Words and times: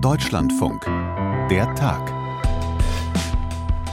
Deutschlandfunk. 0.00 0.84
Der 1.50 1.72
Tag. 1.76 2.12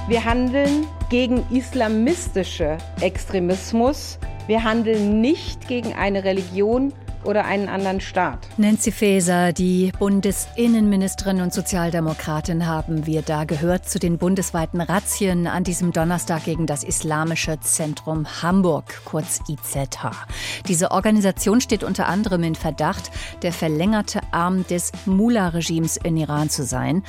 Wir 0.07 0.25
handeln 0.25 0.87
gegen 1.09 1.43
islamistische 1.51 2.79
Extremismus. 3.01 4.17
Wir 4.47 4.63
handeln 4.63 5.21
nicht 5.21 5.67
gegen 5.67 5.93
eine 5.93 6.23
Religion 6.23 6.91
oder 7.25 7.45
einen 7.45 7.69
anderen 7.69 8.01
Staat. 8.01 8.39
Nancy 8.57 8.91
Faeser, 8.91 9.53
die 9.53 9.91
Bundesinnenministerin 9.99 11.41
und 11.41 11.53
Sozialdemokratin, 11.53 12.65
haben 12.65 13.05
wir 13.05 13.21
da 13.21 13.43
gehört 13.43 13.89
zu 13.89 13.99
den 13.99 14.17
bundesweiten 14.17 14.81
Razzien 14.81 15.47
an 15.47 15.63
diesem 15.63 15.91
Donnerstag 15.91 16.45
gegen 16.45 16.67
das 16.67 16.83
Islamische 16.83 17.59
Zentrum 17.59 18.25
Hamburg, 18.41 19.01
kurz 19.05 19.41
IZH. 19.47 20.11
Diese 20.67 20.91
Organisation 20.91 21.61
steht 21.61 21.83
unter 21.83 22.07
anderem 22.07 22.43
in 22.43 22.55
Verdacht, 22.55 23.11
der 23.41 23.51
verlängerte 23.51 24.21
Arm 24.31 24.65
des 24.67 24.91
Mullah-Regimes 25.05 25.97
in 25.97 26.17
Iran 26.17 26.49
zu 26.49 26.63
sein 26.63 27.03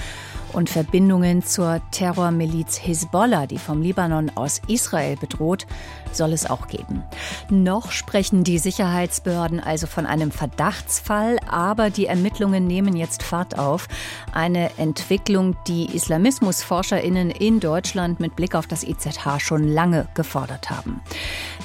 und 0.52 0.70
Verbindungen 0.70 1.42
zur 1.42 1.80
Terrormiliz 1.90 2.76
Hisbollah, 2.78 3.46
die 3.46 3.58
vom 3.58 3.82
Libanon 3.82 4.30
aus 4.34 4.62
Israel 4.68 5.16
bedroht, 5.16 5.66
soll 6.16 6.32
es 6.32 6.48
auch 6.48 6.68
geben. 6.68 7.04
Noch 7.50 7.90
sprechen 7.90 8.44
die 8.44 8.58
Sicherheitsbehörden 8.58 9.60
also 9.60 9.86
von 9.86 10.06
einem 10.06 10.30
Verdachtsfall, 10.30 11.38
aber 11.48 11.90
die 11.90 12.06
Ermittlungen 12.06 12.66
nehmen 12.66 12.96
jetzt 12.96 13.22
Fahrt 13.22 13.58
auf. 13.58 13.88
Eine 14.32 14.70
Entwicklung, 14.78 15.56
die 15.66 15.94
Islamismusforscherinnen 15.94 17.30
in 17.30 17.60
Deutschland 17.60 18.20
mit 18.20 18.36
Blick 18.36 18.54
auf 18.54 18.66
das 18.66 18.84
IZH 18.84 19.38
schon 19.40 19.68
lange 19.68 20.08
gefordert 20.14 20.70
haben. 20.70 21.00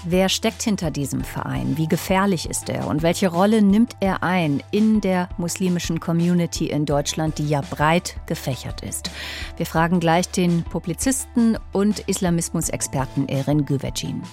Wer 0.03 0.29
steckt 0.29 0.63
hinter 0.63 0.89
diesem 0.89 1.23
Verein? 1.23 1.77
Wie 1.77 1.87
gefährlich 1.87 2.49
ist 2.49 2.69
er? 2.69 2.87
Und 2.87 3.03
welche 3.03 3.27
Rolle 3.27 3.61
nimmt 3.61 3.95
er 3.99 4.23
ein 4.23 4.63
in 4.71 4.99
der 4.99 5.29
muslimischen 5.37 5.99
Community 5.99 6.67
in 6.67 6.85
Deutschland, 6.85 7.37
die 7.37 7.47
ja 7.47 7.61
breit 7.61 8.15
gefächert 8.25 8.81
ist? 8.81 9.11
Wir 9.57 9.67
fragen 9.67 9.99
gleich 9.99 10.27
den 10.29 10.63
Publizisten 10.63 11.57
und 11.71 11.99
Islamismusexperten 12.07 13.29
Erin 13.29 13.65
Güvecin. 13.65 14.23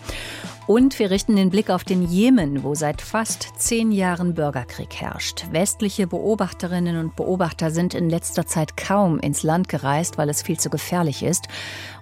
Und 0.69 0.99
wir 0.99 1.11
richten 1.11 1.35
den 1.35 1.49
Blick 1.49 1.71
auf 1.71 1.83
den 1.83 2.03
Jemen, 2.03 2.63
wo 2.63 2.75
seit 2.75 3.01
fast 3.01 3.55
zehn 3.57 3.91
Jahren 3.91 4.35
Bürgerkrieg 4.35 4.95
herrscht. 4.97 5.47
Westliche 5.51 6.07
Beobachterinnen 6.07 6.99
und 6.99 7.17
Beobachter 7.17 7.71
sind 7.71 7.95
in 7.95 8.11
letzter 8.11 8.47
Zeit 8.47 8.77
kaum 8.77 9.19
ins 9.19 9.43
Land 9.43 9.71
gereist, 9.71 10.19
weil 10.19 10.29
es 10.29 10.43
viel 10.43 10.61
zu 10.61 10.69
gefährlich 10.69 11.23
ist. 11.23 11.49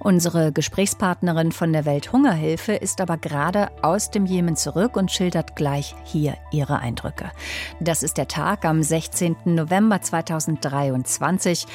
Unsere 0.01 0.51
Gesprächspartnerin 0.51 1.53
von 1.53 1.73
der 1.73 1.85
Welthungerhilfe 1.85 2.73
ist 2.73 3.01
aber 3.01 3.19
gerade 3.19 3.69
aus 3.83 4.11
dem 4.11 4.27
Jemen 4.27 4.57
zurück 4.57 4.97
und 4.97 5.13
schildert 5.13 5.55
gleich 5.55 5.95
hier 6.03 6.37
ihre 6.51 6.81
Eindrücke. 6.81 7.31
Das 7.79 8.03
ist 8.03 8.19
der 8.19 8.27
Tag 8.27 8.65
am 8.65 8.83
16. 8.83 9.37
November 9.45 10.03
2023. 10.03 11.67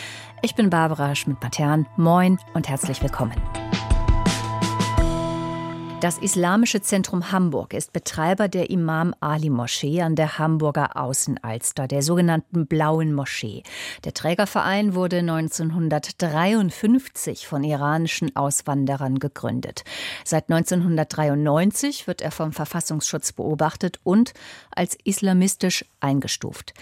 Ich 0.42 0.56
bin 0.56 0.70
Barbara 0.70 1.16
Schmidt-Matern. 1.16 1.88
Moin 1.96 2.38
und 2.54 2.68
herzlich 2.68 3.02
willkommen. 3.02 3.36
Das 6.02 6.18
Islamische 6.18 6.82
Zentrum 6.82 7.32
Hamburg 7.32 7.74
ist 7.76 7.94
Betreiber 7.94 8.48
der 8.48 8.72
Imam 8.72 9.14
Ali 9.20 9.52
Moschee 9.52 10.02
an 10.02 10.16
der 10.16 10.40
Hamburger 10.40 10.98
Außenalster, 10.98 11.88
der 11.88 12.02
sogenannten 12.02 12.66
Blauen 12.66 13.14
Moschee. 13.14 13.62
Der 14.04 14.16
Trägerverein 14.16 14.96
wurde 14.96 15.20
1953 15.20 17.46
von 17.46 17.64
iranischen 17.64 18.36
Auswanderern 18.36 19.20
gegründet. 19.20 19.84
Seit 20.26 20.50
1993 20.50 22.08
wird 22.08 22.24
er 22.24 22.32
vom 22.32 22.52
Verfassungsschutz 22.52 23.34
beobachtet 23.34 24.00
und 24.04 24.34
als 24.72 24.98
islamistisch 25.04 25.86
eingestuft. 26.00 26.74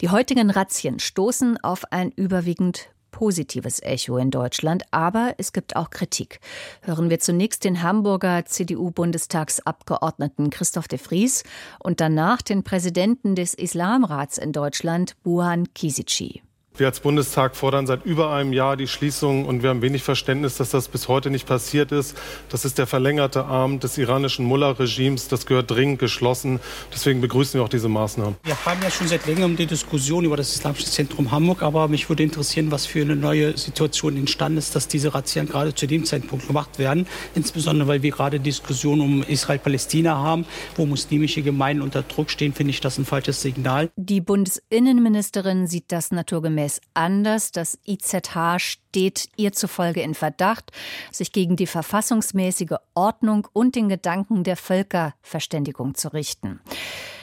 Die 0.00 0.10
heutigen 0.10 0.50
Razzien 0.50 1.00
stoßen 1.00 1.58
auf 1.64 1.82
ein 1.90 2.12
überwiegend 2.12 2.90
positives 3.10 3.80
Echo 3.82 4.16
in 4.16 4.30
Deutschland, 4.30 4.84
aber 4.90 5.34
es 5.38 5.52
gibt 5.52 5.76
auch 5.76 5.90
Kritik. 5.90 6.40
Hören 6.82 7.10
wir 7.10 7.20
zunächst 7.20 7.64
den 7.64 7.82
Hamburger 7.82 8.44
CDU-Bundestagsabgeordneten 8.44 10.50
Christoph 10.50 10.88
de 10.88 10.98
Vries 10.98 11.44
und 11.78 12.00
danach 12.00 12.42
den 12.42 12.64
Präsidenten 12.64 13.34
des 13.34 13.54
Islamrats 13.54 14.38
in 14.38 14.52
Deutschland, 14.52 15.16
Buhan 15.22 15.72
Kisici. 15.74 16.42
Wir 16.78 16.86
als 16.86 17.00
Bundestag 17.00 17.56
fordern 17.56 17.88
seit 17.88 18.06
über 18.06 18.30
einem 18.30 18.52
Jahr 18.52 18.76
die 18.76 18.86
Schließung 18.86 19.46
und 19.46 19.64
wir 19.64 19.70
haben 19.70 19.82
wenig 19.82 20.04
Verständnis, 20.04 20.58
dass 20.58 20.70
das 20.70 20.86
bis 20.86 21.08
heute 21.08 21.28
nicht 21.28 21.44
passiert 21.44 21.90
ist. 21.90 22.16
Das 22.50 22.64
ist 22.64 22.78
der 22.78 22.86
verlängerte 22.86 23.46
Arm 23.46 23.80
des 23.80 23.98
iranischen 23.98 24.44
Mullah-Regimes. 24.44 25.26
Das 25.26 25.44
gehört 25.44 25.72
dringend 25.72 25.98
geschlossen. 25.98 26.60
Deswegen 26.94 27.20
begrüßen 27.20 27.58
wir 27.58 27.64
auch 27.64 27.68
diese 27.68 27.88
Maßnahmen. 27.88 28.36
Wir 28.44 28.64
haben 28.64 28.80
ja 28.80 28.92
schon 28.92 29.08
seit 29.08 29.26
längerem 29.26 29.56
die 29.56 29.66
Diskussion 29.66 30.24
über 30.24 30.36
das 30.36 30.54
Islamische 30.54 30.84
Zentrum 30.84 31.32
Hamburg, 31.32 31.64
aber 31.64 31.88
mich 31.88 32.08
würde 32.08 32.22
interessieren, 32.22 32.70
was 32.70 32.86
für 32.86 33.02
eine 33.02 33.16
neue 33.16 33.58
Situation 33.58 34.16
entstanden 34.16 34.58
ist, 34.58 34.76
dass 34.76 34.86
diese 34.86 35.12
Razzien 35.12 35.48
gerade 35.48 35.74
zu 35.74 35.88
dem 35.88 36.04
Zeitpunkt 36.04 36.46
gemacht 36.46 36.78
werden. 36.78 37.08
Insbesondere, 37.34 37.88
weil 37.88 38.02
wir 38.02 38.12
gerade 38.12 38.38
Diskussionen 38.38 39.00
um 39.00 39.22
Israel-Palästina 39.24 40.16
haben, 40.16 40.46
wo 40.76 40.86
muslimische 40.86 41.42
Gemeinden 41.42 41.82
unter 41.82 42.02
Druck 42.02 42.30
stehen, 42.30 42.52
finde 42.52 42.70
ich 42.70 42.80
das 42.80 42.98
ein 42.98 43.04
falsches 43.04 43.42
Signal. 43.42 43.90
Die 43.96 44.20
Bundesinnenministerin 44.20 45.66
sieht 45.66 45.86
das 45.88 46.12
naturgemäß 46.12 46.67
es 46.68 46.80
anders. 46.94 47.50
Das 47.50 47.78
IZH 47.86 48.58
steht 48.58 49.28
ihr 49.36 49.52
zufolge 49.52 50.02
in 50.02 50.14
Verdacht, 50.14 50.70
sich 51.10 51.32
gegen 51.32 51.56
die 51.56 51.66
verfassungsmäßige 51.66 52.76
Ordnung 52.94 53.48
und 53.52 53.74
den 53.74 53.88
Gedanken 53.88 54.44
der 54.44 54.56
Völkerverständigung 54.56 55.94
zu 55.94 56.12
richten. 56.12 56.60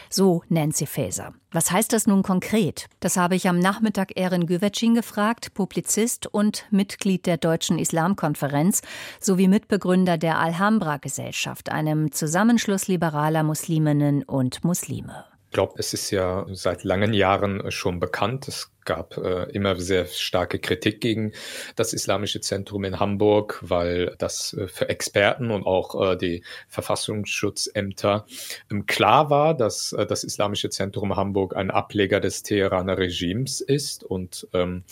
So 0.10 0.44
Nancy 0.48 0.86
Faeser. 0.86 1.34
Was 1.52 1.72
heißt 1.72 1.92
das 1.92 2.08
nun 2.08 2.24
konkret? 2.24 2.88
Das 3.02 3.18
habe 3.18 3.36
ich 3.36 3.50
am 3.50 3.60
Nachmittag 3.60 4.16
Erin 4.16 4.46
Güvecin 4.46 4.96
gefragt, 4.96 5.54
Publizist 5.54 6.28
und 6.28 6.66
Mitglied 6.72 7.26
der 7.26 7.36
Deutschen 7.38 7.80
Islamkonferenz 7.80 8.82
sowie 9.20 9.50
Mitbegründer 9.50 10.18
der 10.18 10.40
Alhambra-Gesellschaft, 10.40 11.70
einem 11.70 12.14
Zusammenschluss 12.14 12.88
liberaler 12.88 13.44
Musliminnen 13.44 14.24
und 14.24 14.64
Muslime. 14.64 15.26
Ich 15.48 15.52
glaube, 15.52 15.74
es 15.78 15.94
ist 15.94 16.12
ja 16.12 16.46
seit 16.52 16.84
langen 16.84 17.14
Jahren 17.14 17.70
schon 17.72 18.00
bekannt. 18.00 18.48
Es 18.48 18.72
gab 18.86 19.18
äh, 19.18 19.50
immer 19.52 19.76
sehr 19.80 20.06
starke 20.06 20.60
Kritik 20.60 21.02
gegen 21.02 21.34
das 21.76 21.94
Islamische 21.94 22.40
Zentrum 22.40 22.84
in 22.84 23.00
Hamburg, 23.00 23.60
weil 23.62 24.16
das 24.18 24.54
äh, 24.54 24.68
für 24.68 24.90
Experten 24.90 25.52
und 25.52 25.66
auch 25.66 26.12
äh, 26.12 26.16
die 26.16 26.44
Verfassungsschutzämter 26.68 28.26
ähm, 28.72 28.86
klar 28.86 29.30
war, 29.30 29.56
dass 29.56 29.94
äh, 29.94 30.06
das 30.06 30.24
Islamische 30.24 30.70
Zentrum 30.70 31.16
Hamburg 31.16 31.56
ein 31.56 31.72
Ableger 31.72 32.20
des 32.20 32.44
Teheraner 32.44 32.98
Regimes 32.98 33.62
ist 33.62 34.04
und 34.04 34.48
ähm, 34.54 34.84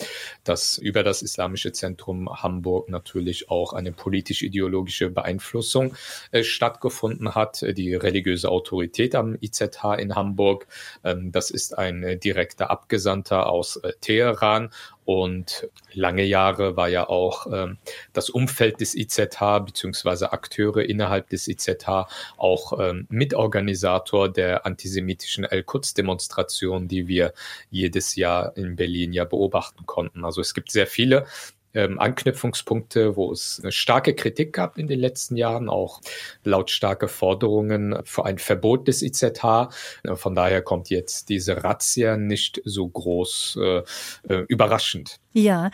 dass 0.42 0.78
über 0.78 1.02
das 1.02 1.22
Islamische 1.22 1.72
Zentrum 1.72 2.28
Hamburg 2.42 2.88
natürlich 2.88 3.50
auch 3.50 3.72
eine 3.72 3.92
politisch-ideologische 3.92 5.10
Beeinflussung 5.10 5.94
äh, 6.32 6.42
stattgefunden 6.42 7.34
hat. 7.34 7.62
Die 7.62 7.94
religiöse 7.94 8.48
Autorität 8.48 9.14
am 9.14 9.36
IZH 9.40 9.94
in 9.98 10.14
Hamburg, 10.14 10.66
ähm, 11.04 11.30
das 11.30 11.50
ist 11.50 11.78
ein 11.78 12.02
äh, 12.02 12.16
direkter 12.16 12.70
Abgesandter 12.70 13.48
aus 13.48 13.80
Teheran. 14.00 14.70
Und 15.04 15.68
lange 15.92 16.24
Jahre 16.24 16.76
war 16.76 16.88
ja 16.88 17.08
auch 17.08 17.46
ähm, 17.52 17.76
das 18.14 18.30
Umfeld 18.30 18.80
des 18.80 18.94
IZH 18.94 19.60
beziehungsweise 19.60 20.32
Akteure 20.32 20.78
innerhalb 20.78 21.28
des 21.28 21.46
IZH 21.46 22.08
auch 22.38 22.80
ähm, 22.80 23.06
Mitorganisator 23.10 24.32
der 24.32 24.64
antisemitischen 24.64 25.44
El-Quds-Demonstration, 25.44 26.88
die 26.88 27.06
wir 27.06 27.34
jedes 27.70 28.16
Jahr 28.16 28.56
in 28.56 28.76
Berlin 28.76 29.12
ja 29.12 29.24
beobachten 29.24 29.84
konnten. 29.84 30.24
Also 30.24 30.40
es 30.40 30.54
gibt 30.54 30.70
sehr 30.70 30.86
viele 30.86 31.26
ähm, 31.74 31.98
Anknüpfungspunkte, 31.98 33.16
wo 33.16 33.32
es 33.32 33.60
eine 33.62 33.72
starke 33.72 34.14
Kritik 34.14 34.52
gab 34.52 34.78
in 34.78 34.86
den 34.86 35.00
letzten 35.00 35.36
Jahren, 35.36 35.68
auch 35.68 36.00
lautstarke 36.44 37.08
Forderungen 37.08 37.98
für 38.04 38.24
ein 38.24 38.38
Verbot 38.38 38.88
des 38.88 39.02
IZH. 39.02 39.70
Äh, 40.04 40.16
von 40.16 40.34
daher 40.34 40.62
kommt 40.62 40.90
jetzt 40.90 41.28
diese 41.28 41.64
Razzia 41.64 42.16
nicht 42.16 42.60
so 42.64 42.88
groß 42.88 43.58
äh, 43.60 43.82
äh, 44.28 44.44
überraschend. 44.48 45.18
Ja, 45.32 45.72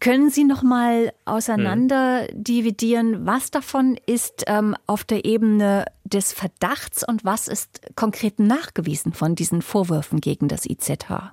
können 0.00 0.28
Sie 0.28 0.44
noch 0.44 0.62
mal 0.62 1.14
auseinander 1.24 2.26
dividieren, 2.32 3.24
was 3.24 3.50
davon 3.50 3.98
ist 4.04 4.44
ähm, 4.46 4.76
auf 4.86 5.04
der 5.04 5.24
Ebene 5.24 5.86
des 6.04 6.34
Verdachts 6.34 7.02
und 7.06 7.24
was 7.24 7.48
ist 7.48 7.80
konkret 7.96 8.38
nachgewiesen 8.38 9.14
von 9.14 9.34
diesen 9.34 9.62
Vorwürfen 9.62 10.20
gegen 10.20 10.48
das 10.48 10.66
IZH? 10.66 11.32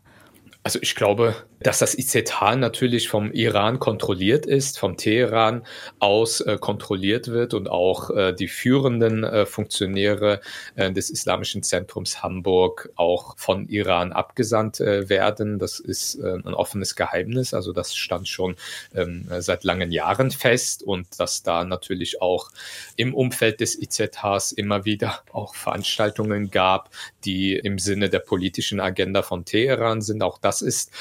Also 0.63 0.79
ich 0.81 0.95
glaube, 0.95 1.35
dass 1.59 1.79
das 1.79 1.97
IZH 1.97 2.55
natürlich 2.55 3.09
vom 3.09 3.31
Iran 3.31 3.79
kontrolliert 3.79 4.45
ist, 4.45 4.79
vom 4.79 4.97
Teheran 4.97 5.63
aus 5.99 6.41
äh, 6.41 6.57
kontrolliert 6.59 7.27
wird 7.29 7.53
und 7.53 7.69
auch 7.69 8.09
äh, 8.11 8.33
die 8.33 8.47
führenden 8.47 9.23
äh, 9.23 9.45
Funktionäre 9.45 10.41
äh, 10.75 10.91
des 10.91 11.09
Islamischen 11.09 11.63
Zentrums 11.63 12.23
Hamburg 12.23 12.89
auch 12.95 13.37
von 13.37 13.67
Iran 13.67 14.13
abgesandt 14.13 14.79
äh, 14.79 15.09
werden. 15.09 15.59
Das 15.59 15.79
ist 15.79 16.15
äh, 16.15 16.35
ein 16.35 16.53
offenes 16.53 16.95
Geheimnis. 16.95 17.53
Also 17.53 17.73
das 17.73 17.95
stand 17.95 18.27
schon 18.27 18.55
ähm, 18.95 19.27
seit 19.39 19.63
langen 19.63 19.91
Jahren 19.91 20.31
fest 20.31 20.83
und 20.83 21.07
dass 21.19 21.43
da 21.43 21.63
natürlich 21.63 22.21
auch 22.21 22.51
im 22.95 23.13
Umfeld 23.13 23.59
des 23.59 23.79
IZHs 23.79 24.51
immer 24.51 24.85
wieder 24.85 25.21
auch 25.31 25.55
Veranstaltungen 25.55 26.51
gab, 26.51 26.89
die 27.25 27.55
im 27.55 27.79
Sinne 27.79 28.09
der 28.09 28.19
politischen 28.19 28.79
Agenda 28.79 29.21
von 29.21 29.45
Teheran 29.45 30.01
sind. 30.01 30.23
Auch 30.23 30.37
das 30.37 30.61
ist 30.61 30.91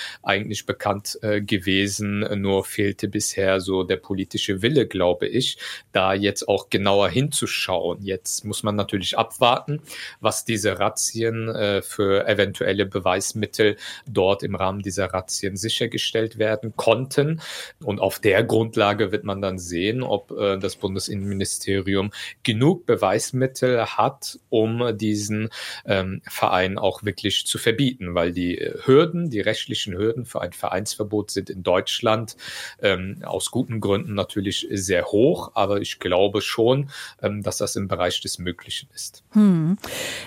eigentlich 0.48 0.64
bekannt 0.64 1.18
äh, 1.20 1.42
gewesen. 1.42 2.20
Nur 2.40 2.64
fehlte 2.64 3.06
bisher 3.06 3.60
so 3.60 3.82
der 3.82 3.96
politische 3.96 4.62
Wille, 4.62 4.86
glaube 4.86 5.26
ich, 5.26 5.58
da 5.92 6.14
jetzt 6.14 6.48
auch 6.48 6.70
genauer 6.70 7.10
hinzuschauen. 7.10 8.02
Jetzt 8.02 8.46
muss 8.46 8.62
man 8.62 8.74
natürlich 8.74 9.18
abwarten, 9.18 9.82
was 10.20 10.46
diese 10.46 10.78
Razzien 10.78 11.48
äh, 11.48 11.82
für 11.82 12.26
eventuelle 12.26 12.86
Beweismittel 12.86 13.76
dort 14.06 14.42
im 14.42 14.54
Rahmen 14.54 14.80
dieser 14.80 15.12
Razzien 15.12 15.56
sichergestellt 15.56 16.38
werden 16.38 16.72
konnten. 16.76 17.42
Und 17.84 18.00
auf 18.00 18.18
der 18.18 18.42
Grundlage 18.42 19.12
wird 19.12 19.24
man 19.24 19.42
dann 19.42 19.58
sehen, 19.58 20.02
ob 20.02 20.30
äh, 20.30 20.56
das 20.56 20.76
Bundesinnenministerium 20.76 22.10
genug 22.42 22.86
Beweismittel 22.86 23.84
hat, 23.84 24.38
um 24.48 24.96
diesen 24.96 25.50
ähm, 25.84 26.22
Verein 26.26 26.78
auch 26.78 27.02
wirklich 27.02 27.44
zu 27.44 27.58
verbieten, 27.58 28.14
weil 28.14 28.32
die 28.32 28.56
Hürden, 28.86 29.28
die 29.28 29.40
rechtlichen 29.40 29.94
Hürden 29.94 30.24
für 30.24 30.37
ein 30.38 30.52
Vereinsverbot 30.52 31.30
sind 31.30 31.50
in 31.50 31.62
Deutschland 31.62 32.36
ähm, 32.80 33.22
aus 33.24 33.50
guten 33.50 33.80
Gründen 33.80 34.14
natürlich 34.14 34.66
sehr 34.70 35.06
hoch, 35.06 35.52
aber 35.54 35.80
ich 35.80 35.98
glaube 35.98 36.40
schon, 36.40 36.90
ähm, 37.22 37.42
dass 37.42 37.58
das 37.58 37.76
im 37.76 37.88
Bereich 37.88 38.20
des 38.20 38.38
Möglichen 38.38 38.88
ist. 38.94 39.22
Hm. 39.32 39.76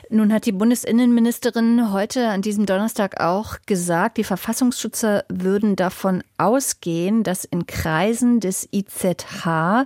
Nun 0.09 0.33
hat 0.33 0.45
die 0.45 0.51
Bundesinnenministerin 0.51 1.91
heute 1.91 2.29
an 2.29 2.41
diesem 2.41 2.65
Donnerstag 2.65 3.19
auch 3.19 3.57
gesagt, 3.65 4.17
die 4.17 4.23
Verfassungsschützer 4.23 5.25
würden 5.29 5.75
davon 5.75 6.23
ausgehen, 6.37 7.23
dass 7.23 7.45
in 7.45 7.65
Kreisen 7.65 8.39
des 8.39 8.67
IZH 8.71 9.85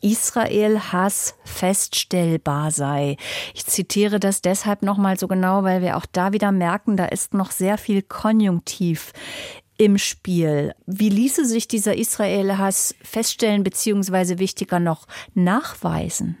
Israel-Hass 0.00 1.34
feststellbar 1.44 2.70
sei. 2.70 3.16
Ich 3.54 3.66
zitiere 3.66 4.20
das 4.20 4.42
deshalb 4.42 4.82
nochmal 4.82 5.18
so 5.18 5.28
genau, 5.28 5.64
weil 5.64 5.82
wir 5.82 5.96
auch 5.96 6.06
da 6.10 6.32
wieder 6.32 6.52
merken, 6.52 6.96
da 6.96 7.06
ist 7.06 7.34
noch 7.34 7.50
sehr 7.50 7.78
viel 7.78 8.02
Konjunktiv 8.02 9.12
im 9.78 9.98
Spiel. 9.98 10.74
Wie 10.86 11.08
ließe 11.08 11.44
sich 11.44 11.68
dieser 11.68 11.96
Israel-Hass 11.96 12.94
feststellen, 13.02 13.62
beziehungsweise 13.62 14.38
wichtiger 14.38 14.80
noch 14.80 15.06
nachweisen? 15.34 16.38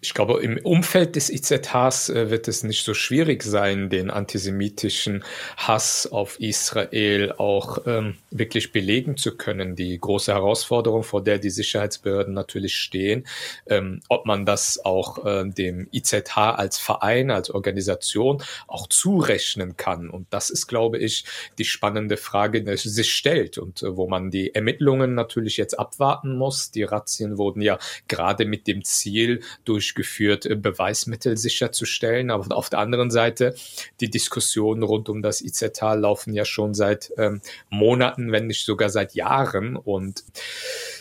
Ich 0.00 0.14
glaube, 0.14 0.42
im 0.42 0.58
Umfeld 0.58 1.16
des 1.16 1.30
IZHs 1.30 2.08
äh, 2.08 2.30
wird 2.30 2.48
es 2.48 2.62
nicht 2.62 2.84
so 2.84 2.94
schwierig 2.94 3.42
sein, 3.42 3.90
den 3.90 4.10
antisemitischen 4.10 5.24
Hass 5.56 6.06
auf 6.10 6.40
Israel 6.40 7.32
auch 7.32 7.78
ähm, 7.86 8.16
wirklich 8.30 8.72
belegen 8.72 9.16
zu 9.16 9.36
können. 9.36 9.76
Die 9.76 9.98
große 9.98 10.32
Herausforderung, 10.32 11.02
vor 11.02 11.22
der 11.22 11.38
die 11.38 11.50
Sicherheitsbehörden 11.50 12.34
natürlich 12.34 12.76
stehen, 12.76 13.26
ähm, 13.66 14.00
ob 14.08 14.26
man 14.26 14.46
das 14.46 14.84
auch 14.84 15.24
äh, 15.24 15.44
dem 15.48 15.88
IZH 15.92 16.36
als 16.36 16.78
Verein, 16.78 17.30
als 17.30 17.50
Organisation 17.50 18.42
auch 18.66 18.86
zurechnen 18.88 19.76
kann. 19.76 20.10
Und 20.10 20.26
das 20.30 20.50
ist, 20.50 20.66
glaube 20.66 20.98
ich, 20.98 21.24
die 21.58 21.64
spannende 21.64 22.16
Frage, 22.16 22.62
die 22.62 22.76
sich 22.76 23.12
stellt 23.12 23.58
und 23.58 23.82
äh, 23.82 23.96
wo 23.96 24.08
man 24.08 24.30
die 24.30 24.54
Ermittlungen 24.54 25.14
natürlich 25.14 25.56
jetzt 25.56 25.78
abwarten 25.78 26.36
muss. 26.36 26.70
Die 26.70 26.82
Razzien 26.82 27.38
wurden 27.38 27.62
ja 27.62 27.78
gerade 28.08 28.44
mit 28.44 28.66
dem 28.66 28.84
Ziel 28.84 29.42
durch 29.64 29.94
durchgeführt, 29.96 30.46
äh, 30.46 30.54
Beweismittel 30.54 31.36
sicherzustellen. 31.36 32.30
Aber 32.30 32.56
auf 32.56 32.70
der 32.70 32.78
anderen 32.78 33.10
Seite, 33.10 33.54
die 34.00 34.10
Diskussionen 34.10 34.82
rund 34.82 35.08
um 35.08 35.22
das 35.22 35.40
IZH 35.40 35.94
laufen 35.94 36.34
ja 36.34 36.44
schon 36.44 36.74
seit 36.74 37.12
ähm, 37.16 37.40
Monaten, 37.70 38.32
wenn 38.32 38.46
nicht 38.46 38.64
sogar 38.64 38.90
seit 38.90 39.14
Jahren. 39.14 39.76
Und 39.76 40.24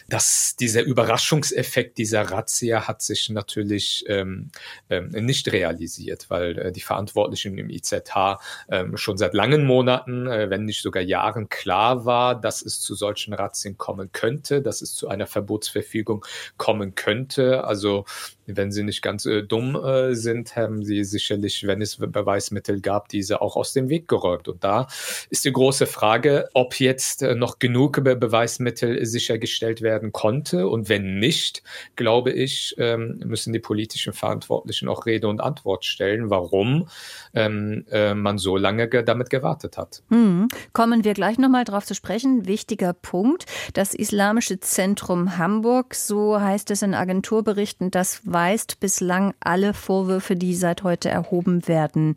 dass 0.07 0.55
dieser 0.55 0.83
Überraschungseffekt 0.83 1.97
dieser 1.97 2.21
Razzia 2.23 2.87
hat 2.87 3.01
sich 3.01 3.29
natürlich 3.29 4.05
ähm, 4.07 4.51
ähm, 4.89 5.09
nicht 5.09 5.51
realisiert, 5.51 6.29
weil 6.29 6.57
äh, 6.57 6.71
die 6.71 6.81
Verantwortlichen 6.81 7.57
im 7.57 7.69
IZH 7.69 8.39
ähm, 8.69 8.97
schon 8.97 9.17
seit 9.17 9.33
langen 9.33 9.65
Monaten, 9.65 10.27
äh, 10.27 10.49
wenn 10.49 10.65
nicht 10.65 10.81
sogar 10.81 11.01
Jahren 11.01 11.49
klar 11.49 12.05
war, 12.05 12.39
dass 12.39 12.61
es 12.61 12.81
zu 12.81 12.95
solchen 12.95 13.33
Razzien 13.33 13.77
kommen 13.77 14.11
könnte, 14.11 14.61
dass 14.61 14.81
es 14.81 14.93
zu 14.93 15.07
einer 15.07 15.27
Verbotsverfügung 15.27 16.25
kommen 16.57 16.95
könnte. 16.95 17.63
Also 17.63 18.05
wenn 18.47 18.71
sie 18.71 18.83
nicht 18.83 19.01
ganz 19.01 19.25
äh, 19.25 19.41
dumm 19.41 19.75
äh, 19.75 20.13
sind, 20.13 20.55
haben 20.55 20.83
sie 20.83 21.03
sicherlich, 21.03 21.65
wenn 21.65 21.81
es 21.81 21.97
Beweismittel 21.97 22.81
gab, 22.81 23.09
diese 23.09 23.41
auch 23.41 23.55
aus 23.55 23.73
dem 23.73 23.89
Weg 23.89 24.07
geräumt. 24.07 24.47
Und 24.47 24.63
da 24.63 24.87
ist 25.29 25.45
die 25.45 25.51
große 25.51 25.87
Frage, 25.87 26.49
ob 26.53 26.79
jetzt 26.79 27.23
äh, 27.23 27.35
noch 27.35 27.59
genug 27.59 28.03
Be 28.03 28.15
Beweismittel 28.15 29.05
sichergestellt 29.05 29.81
werden 29.81 29.94
konnte. 30.11 30.67
Und 30.67 30.89
wenn 30.89 31.19
nicht, 31.19 31.63
glaube 31.95 32.31
ich, 32.31 32.75
ähm, 32.77 33.21
müssen 33.25 33.53
die 33.53 33.59
politischen 33.59 34.13
Verantwortlichen 34.13 34.87
auch 34.87 35.05
Rede 35.05 35.27
und 35.27 35.41
Antwort 35.41 35.85
stellen, 35.85 36.29
warum 36.29 36.87
ähm, 37.33 37.85
äh, 37.91 38.13
man 38.13 38.37
so 38.37 38.57
lange 38.57 38.87
ge 38.87 39.03
damit 39.03 39.29
gewartet 39.29 39.77
hat. 39.77 40.03
Hm. 40.09 40.47
Kommen 40.73 41.03
wir 41.03 41.13
gleich 41.13 41.37
nochmal 41.37 41.63
drauf 41.63 41.85
zu 41.85 41.95
sprechen. 41.95 42.47
Wichtiger 42.47 42.93
Punkt. 42.93 43.45
Das 43.73 43.93
Islamische 43.93 44.59
Zentrum 44.59 45.37
Hamburg, 45.37 45.95
so 45.95 46.39
heißt 46.39 46.71
es 46.71 46.81
in 46.81 46.93
Agenturberichten, 46.93 47.91
das 47.91 48.21
weist 48.25 48.79
bislang 48.79 49.33
alle 49.39 49.73
Vorwürfe, 49.73 50.35
die 50.35 50.55
seit 50.55 50.83
heute 50.83 51.09
erhoben 51.09 51.67
werden, 51.67 52.15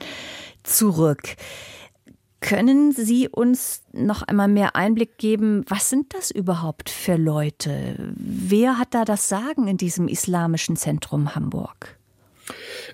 zurück. 0.62 1.36
Können 2.40 2.92
Sie 2.92 3.28
uns 3.28 3.82
noch 3.92 4.22
einmal 4.22 4.48
mehr 4.48 4.76
Einblick 4.76 5.18
geben, 5.18 5.64
was 5.68 5.90
sind 5.90 6.14
das 6.14 6.30
überhaupt 6.30 6.88
für 6.88 7.16
Leute? 7.16 8.12
Wer 8.14 8.78
hat 8.78 8.94
da 8.94 9.04
das 9.04 9.28
Sagen 9.28 9.66
in 9.66 9.76
diesem 9.76 10.06
islamischen 10.06 10.76
Zentrum 10.76 11.34
Hamburg? 11.34 11.98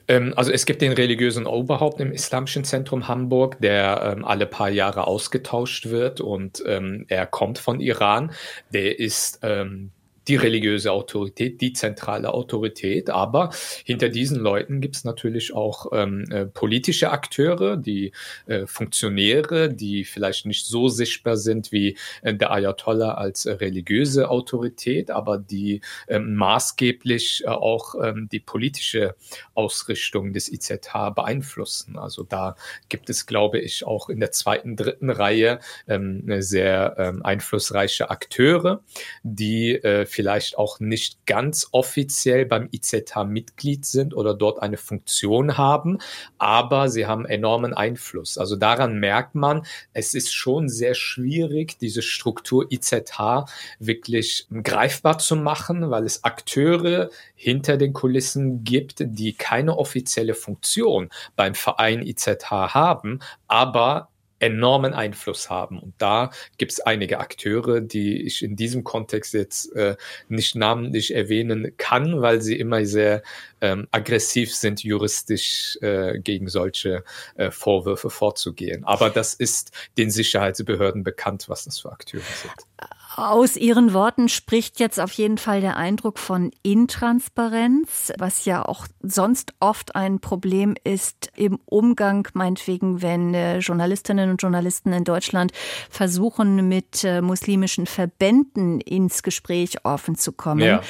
Ähm, 0.08 0.32
also 0.36 0.50
es 0.50 0.66
gibt 0.66 0.82
den 0.82 0.92
religiösen 0.92 1.46
Oberhaupt 1.46 2.00
im 2.00 2.12
Islamischen 2.12 2.64
Zentrum 2.64 3.06
Hamburg, 3.06 3.60
der 3.60 4.14
ähm, 4.16 4.24
alle 4.24 4.46
paar 4.46 4.70
Jahre 4.70 5.06
ausgetauscht 5.06 5.86
wird 5.86 6.20
und 6.20 6.62
ähm, 6.66 7.04
er 7.08 7.26
kommt 7.26 7.58
von 7.58 7.80
Iran. 7.80 8.32
Der 8.70 8.98
ist 8.98 9.40
ähm, 9.42 9.90
die 10.28 10.36
religiöse 10.36 10.92
Autorität, 10.92 11.60
die 11.60 11.72
zentrale 11.72 12.32
Autorität. 12.32 13.10
Aber 13.10 13.50
hinter 13.84 14.08
diesen 14.08 14.38
Leuten 14.38 14.80
gibt 14.80 14.96
es 14.96 15.04
natürlich 15.04 15.54
auch 15.54 15.86
ähm, 15.92 16.24
äh, 16.30 16.46
politische 16.46 17.10
Akteure, 17.10 17.76
die 17.76 18.12
äh, 18.46 18.66
Funktionäre, 18.66 19.72
die 19.72 20.04
vielleicht 20.04 20.46
nicht 20.46 20.66
so 20.66 20.88
sichtbar 20.88 21.36
sind 21.36 21.72
wie 21.72 21.96
äh, 22.22 22.34
der 22.34 22.50
Ayatollah 22.50 23.14
als 23.14 23.46
äh, 23.46 23.52
religiöse 23.52 24.30
Autorität, 24.30 25.10
aber 25.10 25.38
die 25.38 25.80
ähm, 26.08 26.34
maßgeblich 26.34 27.42
äh, 27.44 27.48
auch 27.48 27.94
ähm, 28.02 28.28
die 28.30 28.40
politische 28.40 29.14
Ausrichtung 29.54 30.32
des 30.32 30.50
IZH 30.50 31.10
beeinflussen. 31.14 31.98
Also 31.98 32.22
da 32.22 32.56
gibt 32.88 33.10
es, 33.10 33.26
glaube 33.26 33.58
ich, 33.58 33.86
auch 33.86 34.08
in 34.08 34.20
der 34.20 34.32
zweiten, 34.32 34.76
dritten 34.76 35.10
Reihe 35.10 35.60
ähm, 35.86 36.24
sehr 36.40 37.14
einflussreiche 37.22 38.10
Akteure, 38.10 38.82
die 39.22 39.72
äh, 39.72 40.06
vielleicht 40.14 40.56
auch 40.56 40.80
nicht 40.80 41.26
ganz 41.26 41.68
offiziell 41.72 42.46
beim 42.46 42.68
IZH 42.72 43.24
Mitglied 43.26 43.84
sind 43.84 44.14
oder 44.14 44.34
dort 44.34 44.62
eine 44.62 44.76
Funktion 44.76 45.58
haben, 45.58 45.98
aber 46.38 46.88
sie 46.88 47.06
haben 47.06 47.26
enormen 47.26 47.74
Einfluss. 47.74 48.38
Also 48.38 48.56
daran 48.56 48.98
merkt 48.98 49.34
man, 49.34 49.66
es 49.92 50.14
ist 50.14 50.32
schon 50.32 50.68
sehr 50.68 50.94
schwierig, 50.94 51.78
diese 51.78 52.02
Struktur 52.02 52.70
IZH 52.70 53.46
wirklich 53.78 54.46
greifbar 54.62 55.18
zu 55.18 55.36
machen, 55.36 55.90
weil 55.90 56.04
es 56.04 56.24
Akteure 56.24 57.10
hinter 57.34 57.76
den 57.76 57.92
Kulissen 57.92 58.64
gibt, 58.64 58.96
die 59.00 59.34
keine 59.34 59.76
offizielle 59.76 60.34
Funktion 60.34 61.10
beim 61.36 61.54
Verein 61.54 62.02
IZH 62.02 62.50
haben, 62.50 63.18
aber 63.48 64.08
enormen 64.38 64.92
Einfluss 64.92 65.50
haben. 65.50 65.78
Und 65.78 65.94
da 65.98 66.30
gibt 66.58 66.72
es 66.72 66.80
einige 66.80 67.18
Akteure, 67.18 67.80
die 67.80 68.22
ich 68.22 68.42
in 68.42 68.56
diesem 68.56 68.84
Kontext 68.84 69.34
jetzt 69.34 69.74
äh, 69.74 69.96
nicht 70.28 70.54
namentlich 70.54 71.14
erwähnen 71.14 71.72
kann, 71.76 72.20
weil 72.20 72.40
sie 72.40 72.58
immer 72.58 72.84
sehr 72.84 73.22
ähm, 73.60 73.88
aggressiv 73.90 74.54
sind, 74.54 74.82
juristisch 74.82 75.78
äh, 75.80 76.18
gegen 76.18 76.48
solche 76.48 77.04
äh, 77.36 77.50
Vorwürfe 77.50 78.10
vorzugehen. 78.10 78.84
Aber 78.84 79.10
das 79.10 79.34
ist 79.34 79.72
den 79.96 80.10
Sicherheitsbehörden 80.10 81.04
bekannt, 81.04 81.48
was 81.48 81.64
das 81.64 81.78
für 81.78 81.92
Akteure 81.92 82.22
sind. 82.22 82.66
Aus 83.16 83.56
Ihren 83.56 83.92
Worten 83.92 84.28
spricht 84.28 84.80
jetzt 84.80 84.98
auf 84.98 85.12
jeden 85.12 85.38
Fall 85.38 85.60
der 85.60 85.76
Eindruck 85.76 86.18
von 86.18 86.50
Intransparenz, 86.64 88.12
was 88.18 88.44
ja 88.44 88.64
auch 88.64 88.88
sonst 89.02 89.54
oft 89.60 89.94
ein 89.94 90.18
Problem 90.18 90.74
ist 90.82 91.30
im 91.36 91.60
Umgang, 91.64 92.26
meinetwegen, 92.34 93.02
wenn 93.02 93.32
äh, 93.32 93.58
Journalistinnen 93.58 94.30
und 94.30 94.42
Journalisten 94.42 94.92
in 94.92 95.04
Deutschland 95.04 95.52
versuchen, 95.90 96.66
mit 96.66 97.04
äh, 97.04 97.20
muslimischen 97.20 97.86
Verbänden 97.86 98.80
ins 98.80 99.22
Gespräch 99.22 99.84
offen 99.84 100.16
zu 100.16 100.32
kommen. 100.32 100.62
Ja. 100.62 100.80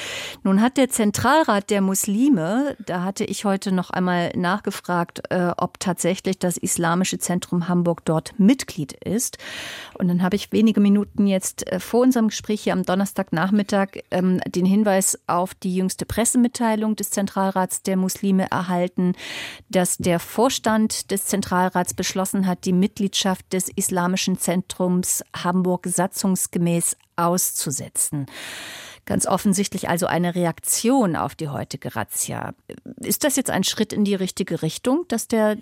Nun 0.41 0.61
hat 0.61 0.77
der 0.77 0.89
Zentralrat 0.89 1.69
der 1.69 1.81
Muslime, 1.81 2.75
da 2.83 3.03
hatte 3.03 3.23
ich 3.23 3.45
heute 3.45 3.71
noch 3.71 3.91
einmal 3.91 4.31
nachgefragt, 4.35 5.21
äh, 5.29 5.51
ob 5.57 5.79
tatsächlich 5.79 6.39
das 6.39 6.57
Islamische 6.57 7.19
Zentrum 7.19 7.69
Hamburg 7.69 8.03
dort 8.03 8.33
Mitglied 8.39 8.93
ist. 8.93 9.37
Und 9.93 10.07
dann 10.07 10.23
habe 10.23 10.35
ich 10.35 10.51
wenige 10.51 10.79
Minuten 10.79 11.27
jetzt 11.27 11.65
vor 11.77 12.01
uns 12.01 12.14
unserem 12.15 12.29
Gespräch 12.29 12.61
hier 12.61 12.71
am 12.71 12.83
Donnerstagnachmittag 12.83 13.89
ähm, 14.09 14.39
den 14.47 14.65
Hinweis 14.65 15.19
auf 15.27 15.53
die 15.53 15.75
jüngste 15.75 16.05
Pressemitteilung 16.05 16.95
des 16.95 17.09
Zentralrats 17.09 17.83
der 17.83 17.97
Muslime 17.97 18.49
erhalten, 18.49 19.15
dass 19.67 19.97
der 19.97 20.21
Vorstand 20.21 21.11
des 21.11 21.25
Zentralrats 21.25 21.93
beschlossen 21.93 22.47
hat, 22.47 22.63
die 22.63 22.71
Mitgliedschaft 22.71 23.51
des 23.51 23.67
Islamischen 23.67 24.39
Zentrums 24.39 25.25
Hamburg 25.35 25.87
satzungsgemäß 25.87 26.95
auszusetzen. 27.17 28.27
Ganz 29.05 29.27
offensichtlich 29.27 29.89
also 29.89 30.05
eine 30.05 30.35
Reaktion 30.35 31.17
auf 31.17 31.35
die 31.35 31.49
heutige 31.49 31.97
Razzia. 31.97 32.53
Ist 33.01 33.25
das 33.25 33.35
jetzt 33.35 33.49
ein 33.49 33.65
Schritt 33.65 33.91
in 33.91 34.05
die 34.05 34.15
richtige 34.15 34.61
Richtung, 34.61 35.03
dass 35.09 35.27
der 35.27 35.57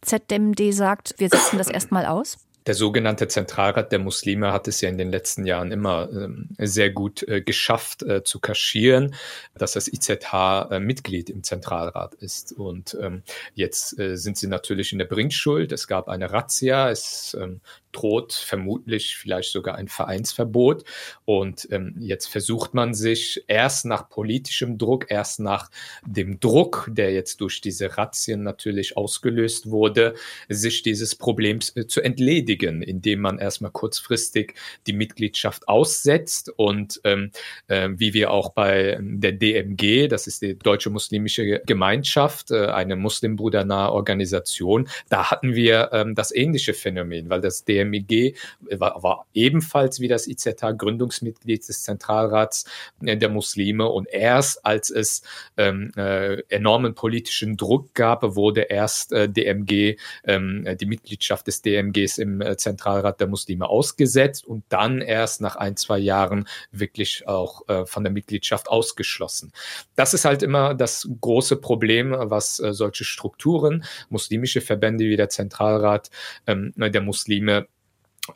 ZDMD 0.00 0.72
sagt, 0.72 1.14
wir 1.18 1.28
setzen 1.28 1.58
das 1.58 1.68
erstmal 1.68 2.06
aus? 2.06 2.38
Der 2.68 2.74
sogenannte 2.74 3.28
Zentralrat 3.28 3.92
der 3.92 3.98
Muslime 3.98 4.52
hat 4.52 4.68
es 4.68 4.82
ja 4.82 4.90
in 4.90 4.98
den 4.98 5.10
letzten 5.10 5.46
Jahren 5.46 5.72
immer 5.72 6.06
äh, 6.12 6.66
sehr 6.66 6.90
gut 6.90 7.22
äh, 7.22 7.40
geschafft 7.40 8.02
äh, 8.02 8.24
zu 8.24 8.40
kaschieren, 8.40 9.14
dass 9.54 9.72
das 9.72 9.88
IZH 9.88 10.68
äh, 10.70 10.78
Mitglied 10.78 11.30
im 11.30 11.42
Zentralrat 11.42 12.12
ist. 12.16 12.52
Und 12.52 12.94
ähm, 13.00 13.22
jetzt 13.54 13.98
äh, 13.98 14.18
sind 14.18 14.36
sie 14.36 14.48
natürlich 14.48 14.92
in 14.92 14.98
der 14.98 15.06
Bringschuld. 15.06 15.72
Es 15.72 15.88
gab 15.88 16.10
eine 16.10 16.30
Razzia, 16.30 16.90
es 16.90 17.34
ähm, 17.40 17.62
droht 17.92 18.32
vermutlich 18.32 19.16
vielleicht 19.16 19.52
sogar 19.52 19.76
ein 19.76 19.88
Vereinsverbot. 19.88 20.84
Und 21.24 21.68
ähm, 21.70 21.94
jetzt 21.98 22.26
versucht 22.26 22.74
man 22.74 22.94
sich 22.94 23.44
erst 23.48 23.86
nach 23.86 24.08
politischem 24.08 24.78
Druck, 24.78 25.10
erst 25.10 25.40
nach 25.40 25.70
dem 26.06 26.40
Druck, 26.40 26.88
der 26.92 27.12
jetzt 27.12 27.40
durch 27.40 27.60
diese 27.60 27.96
Razzien 27.96 28.42
natürlich 28.42 28.96
ausgelöst 28.96 29.70
wurde, 29.70 30.14
sich 30.48 30.82
dieses 30.82 31.14
Problems 31.14 31.74
äh, 31.76 31.86
zu 31.86 32.00
entledigen, 32.00 32.82
indem 32.82 33.20
man 33.20 33.38
erstmal 33.38 33.70
kurzfristig 33.70 34.54
die 34.86 34.92
Mitgliedschaft 34.92 35.68
aussetzt 35.68 36.52
und 36.56 37.00
ähm, 37.04 37.30
äh, 37.68 37.88
wie 37.92 38.14
wir 38.14 38.30
auch 38.30 38.50
bei 38.50 38.98
der 39.00 39.32
DMG, 39.32 40.08
das 40.08 40.26
ist 40.26 40.42
die 40.42 40.58
Deutsche 40.58 40.90
Muslimische 40.90 41.60
Gemeinschaft, 41.66 42.50
äh, 42.50 42.66
eine 42.66 42.96
muslimbrudernahe 42.96 43.92
Organisation, 43.92 44.88
da 45.08 45.30
hatten 45.30 45.54
wir 45.54 45.90
ähm, 45.92 46.14
das 46.14 46.34
ähnliche 46.34 46.74
Phänomen, 46.74 47.30
weil 47.30 47.40
das 47.40 47.64
DMG 47.64 47.77
DMIG 47.84 48.36
war, 48.78 49.02
war 49.02 49.26
ebenfalls 49.34 50.00
wie 50.00 50.08
das 50.08 50.26
IZH 50.26 50.76
Gründungsmitglied 50.76 51.66
des 51.68 51.82
Zentralrats 51.82 52.64
äh, 53.02 53.16
der 53.16 53.28
Muslime 53.28 53.86
und 53.86 54.08
erst 54.08 54.64
als 54.64 54.90
es 54.90 55.22
ähm, 55.56 55.92
äh, 55.96 56.42
enormen 56.48 56.94
politischen 56.94 57.56
Druck 57.56 57.94
gab, 57.94 58.22
wurde 58.36 58.62
erst 58.62 59.12
äh, 59.12 59.28
DMG, 59.28 59.96
ähm, 60.24 60.66
die 60.80 60.86
Mitgliedschaft 60.86 61.46
des 61.46 61.62
DMGs 61.62 62.18
im 62.18 62.40
äh, 62.40 62.56
Zentralrat 62.56 63.20
der 63.20 63.28
Muslime 63.28 63.68
ausgesetzt 63.68 64.46
und 64.46 64.64
dann 64.68 65.00
erst 65.00 65.40
nach 65.40 65.56
ein, 65.56 65.76
zwei 65.76 65.98
Jahren 65.98 66.48
wirklich 66.72 67.26
auch 67.28 67.68
äh, 67.68 67.86
von 67.86 68.04
der 68.04 68.12
Mitgliedschaft 68.12 68.68
ausgeschlossen. 68.68 69.52
Das 69.96 70.14
ist 70.14 70.24
halt 70.24 70.42
immer 70.42 70.74
das 70.74 71.08
große 71.20 71.56
Problem, 71.56 72.14
was 72.16 72.60
äh, 72.60 72.72
solche 72.72 73.04
Strukturen, 73.04 73.84
muslimische 74.08 74.60
Verbände 74.60 75.04
wie 75.04 75.16
der 75.16 75.28
Zentralrat 75.28 76.10
ähm, 76.46 76.72
der 76.76 77.00
Muslime 77.00 77.67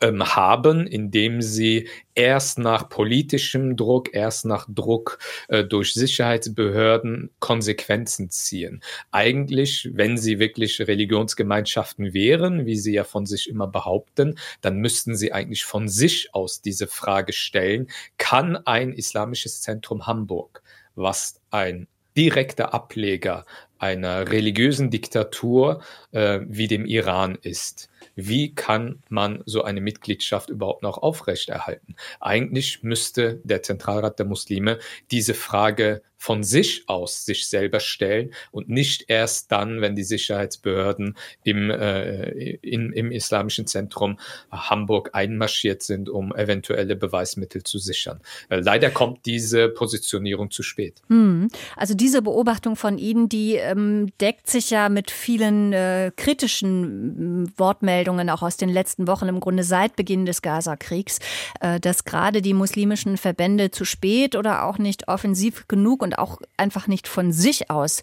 haben, 0.01 0.87
indem 0.87 1.41
sie 1.41 1.87
erst 2.15 2.59
nach 2.59 2.89
politischem 2.89 3.75
Druck, 3.75 4.13
erst 4.13 4.45
nach 4.45 4.67
Druck 4.69 5.19
äh, 5.47 5.63
durch 5.63 5.93
Sicherheitsbehörden 5.93 7.31
Konsequenzen 7.39 8.29
ziehen. 8.29 8.81
Eigentlich, 9.11 9.89
wenn 9.93 10.17
sie 10.17 10.39
wirklich 10.39 10.79
Religionsgemeinschaften 10.79 12.13
wären, 12.13 12.65
wie 12.65 12.75
sie 12.75 12.93
ja 12.93 13.03
von 13.03 13.25
sich 13.25 13.49
immer 13.49 13.67
behaupten, 13.67 14.37
dann 14.61 14.77
müssten 14.77 15.15
sie 15.15 15.31
eigentlich 15.33 15.65
von 15.65 15.87
sich 15.87 16.33
aus 16.33 16.61
diese 16.61 16.87
Frage 16.87 17.33
stellen, 17.33 17.87
kann 18.17 18.55
ein 18.57 18.93
islamisches 18.93 19.61
Zentrum 19.61 20.07
Hamburg, 20.07 20.61
was 20.95 21.41
ein 21.49 21.87
direkter 22.15 22.73
Ableger 22.73 23.45
einer 23.83 24.31
religiösen 24.31 24.89
Diktatur 24.89 25.83
äh, 26.13 26.39
wie 26.47 26.67
dem 26.67 26.85
Iran 26.85 27.37
ist, 27.41 27.89
wie 28.15 28.55
kann 28.55 29.03
man 29.09 29.43
so 29.45 29.61
eine 29.63 29.81
Mitgliedschaft 29.81 30.49
überhaupt 30.49 30.83
noch 30.83 30.99
aufrechterhalten? 30.99 31.95
Eigentlich 32.21 32.81
müsste 32.81 33.41
der 33.43 33.61
Zentralrat 33.61 34.19
der 34.19 34.25
Muslime 34.25 34.79
diese 35.11 35.33
Frage 35.33 36.01
von 36.23 36.41
sich 36.41 36.85
aus 36.87 37.25
sich 37.25 37.47
selber 37.49 37.81
stellen 37.81 38.33
und 38.51 38.69
nicht 38.69 39.09
erst 39.09 39.51
dann, 39.51 39.81
wenn 39.81 39.93
die 39.93 40.05
Sicherheitsbehörden 40.05 41.17
im, 41.43 41.69
äh, 41.69 42.29
in, 42.61 42.93
im 42.93 43.11
Islamischen 43.11 43.67
Zentrum 43.67 44.17
Hamburg 44.49 45.09
einmarschiert 45.11 45.83
sind, 45.83 46.07
um 46.07 46.33
eventuelle 46.33 46.95
Beweismittel 46.95 47.63
zu 47.63 47.77
sichern. 47.77 48.21
Äh, 48.47 48.61
leider 48.61 48.89
kommt 48.89 49.25
diese 49.25 49.67
Positionierung 49.67 50.49
zu 50.49 50.63
spät. 50.63 51.01
Hm. 51.09 51.49
Also 51.75 51.93
diese 51.93 52.21
Beobachtung 52.21 52.77
von 52.77 52.97
Ihnen, 52.97 53.27
die 53.27 53.55
ähm, 53.55 54.13
deckt 54.21 54.49
sich 54.49 54.69
ja 54.69 54.87
mit 54.87 55.11
vielen 55.11 55.73
äh, 55.73 56.13
kritischen 56.15 57.51
Wortmeldungen 57.57 58.29
auch 58.29 58.43
aus 58.43 58.55
den 58.55 58.69
letzten 58.69 59.07
Wochen, 59.07 59.27
im 59.27 59.41
Grunde 59.41 59.65
seit 59.65 59.97
Beginn 59.97 60.25
des 60.25 60.41
Gaza-Kriegs, 60.41 61.19
äh, 61.59 61.81
dass 61.81 62.05
gerade 62.05 62.41
die 62.41 62.53
muslimischen 62.53 63.17
Verbände 63.17 63.71
zu 63.71 63.83
spät 63.83 64.37
oder 64.37 64.63
auch 64.63 64.77
nicht 64.77 65.09
offensiv 65.09 65.67
genug 65.67 66.01
und 66.01 66.12
auch 66.15 66.39
einfach 66.57 66.87
nicht 66.87 67.07
von 67.07 67.31
sich 67.31 67.69
aus 67.69 68.01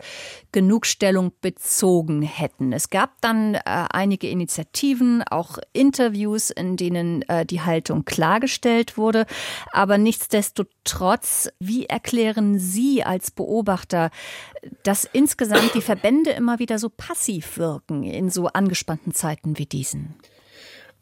genug 0.53 0.87
Stellung 0.87 1.33
bezogen 1.41 2.23
hätten. 2.23 2.73
Es 2.73 2.91
gab 2.91 3.21
dann 3.21 3.55
äh, 3.55 3.61
einige 3.65 4.29
Initiativen, 4.29 5.23
auch 5.23 5.59
Interviews, 5.73 6.51
in 6.51 6.77
denen 6.77 7.23
äh, 7.23 7.47
die 7.47 7.61
Haltung 7.61 8.05
klargestellt 8.05 8.97
wurde. 8.97 9.27
Aber 9.73 9.99
nichtsdestotrotz, 9.99 11.49
wie 11.59 11.87
erklären 11.87 12.59
Sie 12.59 13.05
als 13.05 13.31
Beobachter, 13.31 14.11
dass 14.83 15.05
insgesamt 15.05 15.75
die 15.75 15.83
Verbände 15.83 16.31
immer 16.31 16.59
wieder 16.59 16.79
so 16.79 16.89
passiv 16.89 17.59
wirken 17.59 18.03
in 18.03 18.31
so 18.31 18.49
angespannten 18.49 19.15
Zeiten 19.15 19.59
wie 19.59 19.67
diesen? 19.67 20.17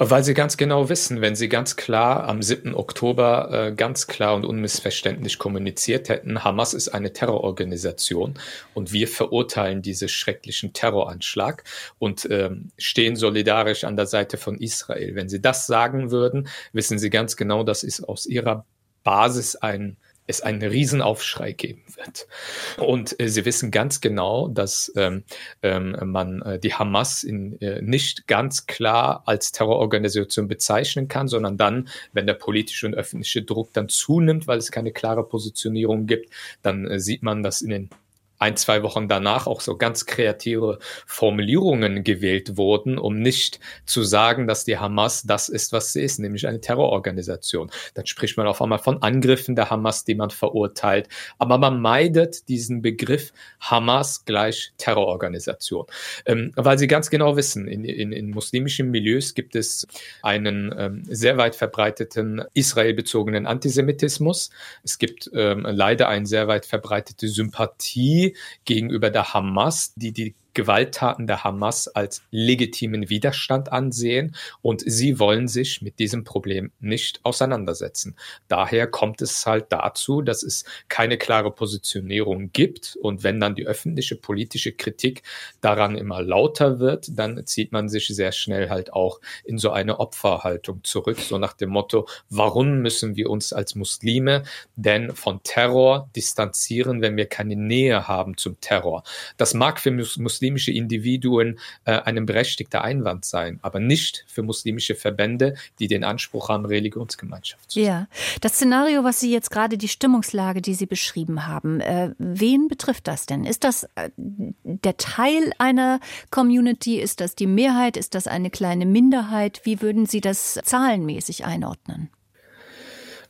Weil 0.01 0.23
sie 0.23 0.33
ganz 0.33 0.57
genau 0.57 0.89
wissen, 0.89 1.21
wenn 1.21 1.35
sie 1.35 1.49
ganz 1.49 1.75
klar 1.75 2.29
am 2.29 2.41
7. 2.41 2.73
Oktober 2.73 3.51
äh, 3.51 3.73
ganz 3.75 4.07
klar 4.07 4.37
und 4.37 4.47
unmissverständlich 4.47 5.39
kommuniziert 5.39 6.09
hätten, 6.09 6.45
Hamas 6.45 6.73
ist 6.73 6.91
eine 6.91 7.13
Terrororganisation 7.13 8.35
und 8.75 8.93
wir 8.93 9.09
verurteilen 9.09 9.83
diesen 9.83 10.09
schrecklichen 10.09 10.73
Terroranschlag 10.73 11.65
und 11.99 12.29
ähm, 12.31 12.71
stehen 12.79 13.17
solidarisch 13.17 13.83
an 13.83 13.97
der 13.97 14.07
Seite 14.07 14.37
von 14.37 14.57
Israel. 14.59 15.17
Wenn 15.17 15.29
sie 15.29 15.41
das 15.41 15.67
sagen 15.67 16.13
würden, 16.13 16.47
wissen 16.73 17.01
sie 17.01 17.11
ganz 17.11 17.37
genau, 17.37 17.65
das 17.65 17.83
ist 17.83 18.05
aus 18.05 18.25
ihrer 18.27 18.65
Basis 19.03 19.57
ein 19.57 19.97
es 20.29 20.43
einen 20.43 20.63
Riesenaufschrei 20.63 21.53
geben 21.53 21.83
wird. 21.97 22.29
Und 22.77 23.19
äh, 23.19 23.29
sie 23.29 23.45
wissen 23.45 23.71
ganz 23.71 24.01
genau, 24.01 24.47
dass 24.49 24.93
ähm, 24.95 25.25
ähm, 25.63 25.97
man 26.05 26.43
äh, 26.43 26.59
die 26.61 26.75
Hamas 26.75 27.25
in, 27.25 27.61
äh, 27.61 27.83
nicht 27.83 28.29
ganz 28.29 28.67
klar 28.67 29.23
als 29.27 29.51
Terrororganisation 29.51 30.47
bezeichnen 30.47 31.09
kann, 31.09 31.27
sondern 31.27 31.57
dann, 31.57 31.89
wenn 32.13 32.27
der 32.27 32.35
politische 32.35 32.87
und 32.87 32.95
öffentliche 32.95 33.43
Druck 33.43 33.73
dann 33.73 33.89
zunimmt, 33.89 34.47
weil 34.47 34.59
es 34.59 34.71
keine 34.71 34.93
klare 34.93 35.25
Positionierung 35.27 36.07
gibt, 36.07 36.31
dann 36.63 36.87
äh, 36.87 37.01
sieht 37.01 37.23
man, 37.23 37.43
dass 37.43 37.63
in 37.63 37.71
den 37.71 37.91
ein, 38.39 38.57
zwei 38.57 38.83
Wochen 38.83 39.09
danach 39.09 39.47
auch 39.47 39.61
so 39.61 39.77
ganz 39.77 40.07
kreative 40.07 40.79
Formulierungen 41.07 42.05
gewählt 42.05 42.57
wurden, 42.57 42.99
um 42.99 43.19
nicht 43.19 43.59
zu 43.85 44.03
sagen, 44.03 44.47
dass 44.47 44.65
die 44.65 44.79
Hamas 44.79 45.25
das 45.25 45.49
ist, 45.49 45.73
was 45.73 45.93
sie 45.93 46.03
ist, 46.03 46.19
nämlich 46.19 46.47
eine 46.47 46.61
Terrororganisation. 46.61 47.71
Dann 47.95 48.07
spricht 48.07 48.37
man 48.37 48.47
auf 48.47 48.63
einmal 48.63 48.79
von 48.79 49.03
Angriffen 49.03 49.57
der 49.57 49.71
Hamas, 49.71 50.05
die 50.05 50.15
man 50.15 50.31
verurteilt. 50.31 51.09
Aber 51.39 51.59
man 51.59 51.81
meidet 51.81 52.49
diesen 52.49 52.81
Begriff 52.81 53.33
Hamas 53.61 54.25
gleich 54.25 54.73
Terrororganisation. 54.79 55.87
Ähm, 56.25 56.53
weil 56.55 56.79
sie 56.79 56.87
ganz 56.87 57.11
genau 57.11 57.37
wissen, 57.37 57.67
in, 57.67 57.85
in, 57.85 58.13
in 58.13 58.31
muslimischen 58.31 58.91
Milieus 58.91 59.35
gibt 59.35 59.57
es 59.57 59.87
einen 60.23 60.75
ähm, 60.79 61.03
sehr 61.09 61.37
weit 61.37 61.57
verbreiteten 61.57 62.45
israelbezogenen 62.55 63.47
Antisemitismus. 63.47 64.51
Es 64.85 64.99
gibt 64.99 65.31
ähm, 65.35 65.67
leider 65.69 66.09
eine 66.09 66.27
sehr 66.27 66.47
weit 66.47 66.67
verbreitete 66.67 67.29
Sympathie 67.29 68.28
gegenüber 68.65 69.11
der 69.11 69.35
Hamas, 69.35 69.93
die 69.97 70.13
die 70.13 70.35
Gewalttaten 70.55 71.27
der 71.29 71.45
Hamas 71.45 71.87
als 71.87 72.23
legitimen 72.31 73.09
Widerstand 73.09 73.71
ansehen 73.71 74.35
und 74.61 74.83
sie 74.85 75.21
wollen 75.21 75.47
sich 75.47 75.83
mit 75.83 75.99
diesem 75.99 76.25
Problem 76.25 76.73
nicht 76.81 77.21
auseinandersetzen. 77.23 78.17
Daher 78.49 78.89
kommt 78.89 79.23
es 79.23 79.47
halt 79.47 79.67
dazu, 79.71 80.21
dass 80.21 80.43
es 80.43 80.65
keine 80.89 81.17
klare 81.17 81.53
Positionierung 81.53 82.51
gibt 82.53 82.99
und 83.01 83.23
wenn 83.23 83.39
dann 83.39 83.55
die 83.55 83.67
öffentliche 83.67 84.17
politische 84.17 84.73
Kritik 84.73 85.23
daran 85.61 85.97
immer 85.97 86.23
lauter 86.23 86.81
wird, 86.81 87.07
dann 87.17 87.47
zieht 87.47 87.71
man 87.71 87.89
sich 87.89 88.09
sehr 88.09 88.33
schnell 88.33 88.69
halt 88.69 88.93
auch 88.93 89.21
in 89.45 89.59
so 89.59 89.71
eine 89.71 90.01
Opferhaltung 90.01 90.83
zurück, 90.83 91.21
so 91.21 91.39
nach 91.39 91.53
dem 91.53 91.71
Motto, 91.71 92.09
warum 92.31 92.81
müssen 92.81 93.15
wir 93.15 93.31
uns 93.31 93.53
als 93.53 93.75
Muslime 93.75 94.43
denn 94.75 95.15
von 95.15 95.43
Terror 95.45 96.11
distanzieren, 96.17 97.01
wenn 97.01 97.17
wir 97.17 97.27
keine 97.27 97.55
Nähe 97.55 98.09
haben 98.09 98.37
zum 98.37 98.61
Terror? 98.61 99.05
Das 99.37 99.55
mag 99.55 99.79
für 99.79 99.93
Muslime 99.93 100.38
muslimische 100.39 100.71
Individuen 100.71 101.59
äh, 101.85 101.93
ein 101.93 102.25
berechtigter 102.25 102.83
Einwand 102.85 103.25
sein, 103.25 103.59
aber 103.63 103.81
nicht 103.81 104.25
für 104.29 104.43
muslimische 104.43 104.95
Verbände, 104.95 105.55
die 105.81 105.89
den 105.89 106.05
Anspruch 106.05 106.49
haben, 106.49 106.65
Religionsgemeinschaft 106.65 107.73
zu 107.73 107.81
sein. 107.81 107.87
Ja, 107.87 108.09
das 108.41 108.53
Szenario, 108.53 109.03
was 109.03 109.19
Sie 109.19 109.33
jetzt 109.33 109.51
gerade, 109.51 109.77
die 109.77 109.89
Stimmungslage, 109.89 110.63
die 110.63 110.75
Sie 110.75 110.87
beschrieben 110.87 111.49
haben, 111.49 111.81
äh, 111.81 112.13
wen 112.19 112.69
betrifft 112.69 113.09
das 113.09 113.27
denn? 113.27 113.45
Ist 113.45 113.65
das 113.65 113.85
äh, 113.97 114.11
der 114.17 114.97
Teil 114.97 115.53
einer 115.59 115.99
Community? 116.31 117.01
Ist 117.01 117.21
das 117.21 117.35
die 117.35 117.49
Mehrheit? 117.49 117.97
Ist 117.97 118.15
das 118.15 118.29
eine 118.29 118.51
kleine 118.51 118.87
Minderheit? 118.87 119.63
Wie 119.65 119.83
würden 119.83 120.07
Sie 120.07 120.21
das 120.21 120.61
zahlenmäßig 120.63 121.45
einordnen? 121.45 122.11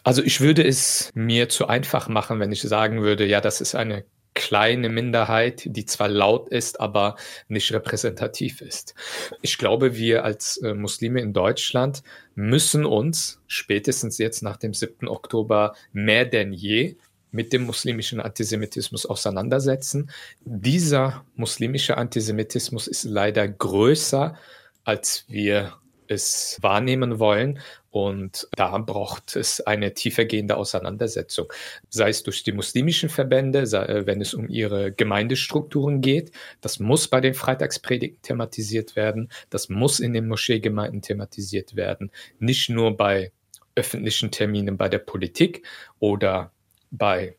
Also 0.05 0.23
ich 0.23 0.41
würde 0.43 0.63
es 0.63 1.11
mir 1.15 1.49
zu 1.49 1.69
einfach 1.69 2.09
machen, 2.09 2.39
wenn 2.39 2.53
ich 2.53 2.63
sagen 2.63 3.01
würde, 3.01 3.27
ja, 3.27 3.41
das 3.41 3.61
ist 3.61 3.75
eine 3.75 4.05
kleine 4.39 4.89
Minderheit, 4.89 5.65
die 5.67 5.85
zwar 5.85 6.09
laut 6.09 6.49
ist, 6.49 6.81
aber 6.81 7.17
nicht 7.49 7.73
repräsentativ 7.73 8.61
ist. 8.61 8.95
Ich 9.43 9.59
glaube, 9.59 9.97
wir 9.97 10.25
als 10.25 10.59
äh, 10.59 10.75
Muslime 10.75 11.21
in 11.21 11.33
Deutschland 11.33 12.05
müssen 12.37 12.87
uns 12.87 13.41
spätestens 13.49 14.17
jetzt 14.19 14.43
nach 14.45 14.57
dem 14.57 14.75
7. 14.75 15.09
Oktober 15.09 15.75
mehr 15.93 16.25
denn 16.25 16.53
je 16.53 16.97
mit 17.33 17.53
dem 17.53 17.65
muslimischen 17.65 18.21
Antisemitismus 18.21 19.07
auseinandersetzen. 19.07 20.09
Dieser 20.45 21.25
muslimische 21.35 21.97
Antisemitismus 21.97 22.87
ist 22.87 23.03
leider 23.03 23.49
größer, 23.49 24.37
als 24.85 25.25
wir 25.27 25.75
es 26.07 26.59
wahrnehmen 26.63 27.19
wollen. 27.19 27.59
Und 27.91 28.49
da 28.53 28.77
braucht 28.79 29.35
es 29.35 29.61
eine 29.61 29.95
tiefergehende 29.95 30.57
Auseinandersetzung, 30.57 31.53
sei 31.89 32.11
es 32.11 32.23
durch 32.23 32.43
die 32.43 32.53
muslimischen 32.53 33.09
Verbände, 33.09 33.67
sei, 33.67 34.03
wenn 34.05 34.21
es 34.21 34.35
um 34.35 34.49
ihre 34.49 34.93
Gemeindestrukturen 34.93 36.01
geht. 36.01 36.33
Das 36.61 36.81
muss 36.81 37.09
bei 37.09 37.21
den 37.21 37.35
Freitagspredigten 37.35 38.23
thematisiert 38.23 38.95
werden. 38.95 39.31
Das 39.49 39.69
muss 39.69 40.01
in 40.01 40.13
den 40.13 40.29
Moscheegemeinden 40.29 41.01
thematisiert 41.03 41.77
werden. 41.77 42.11
Nicht 42.39 42.69
nur 42.69 42.97
bei 42.97 43.33
öffentlichen 43.75 44.31
Terminen 44.31 44.77
bei 44.77 44.89
der 44.89 44.99
Politik 44.99 45.65
oder 45.99 46.53
bei 46.91 47.37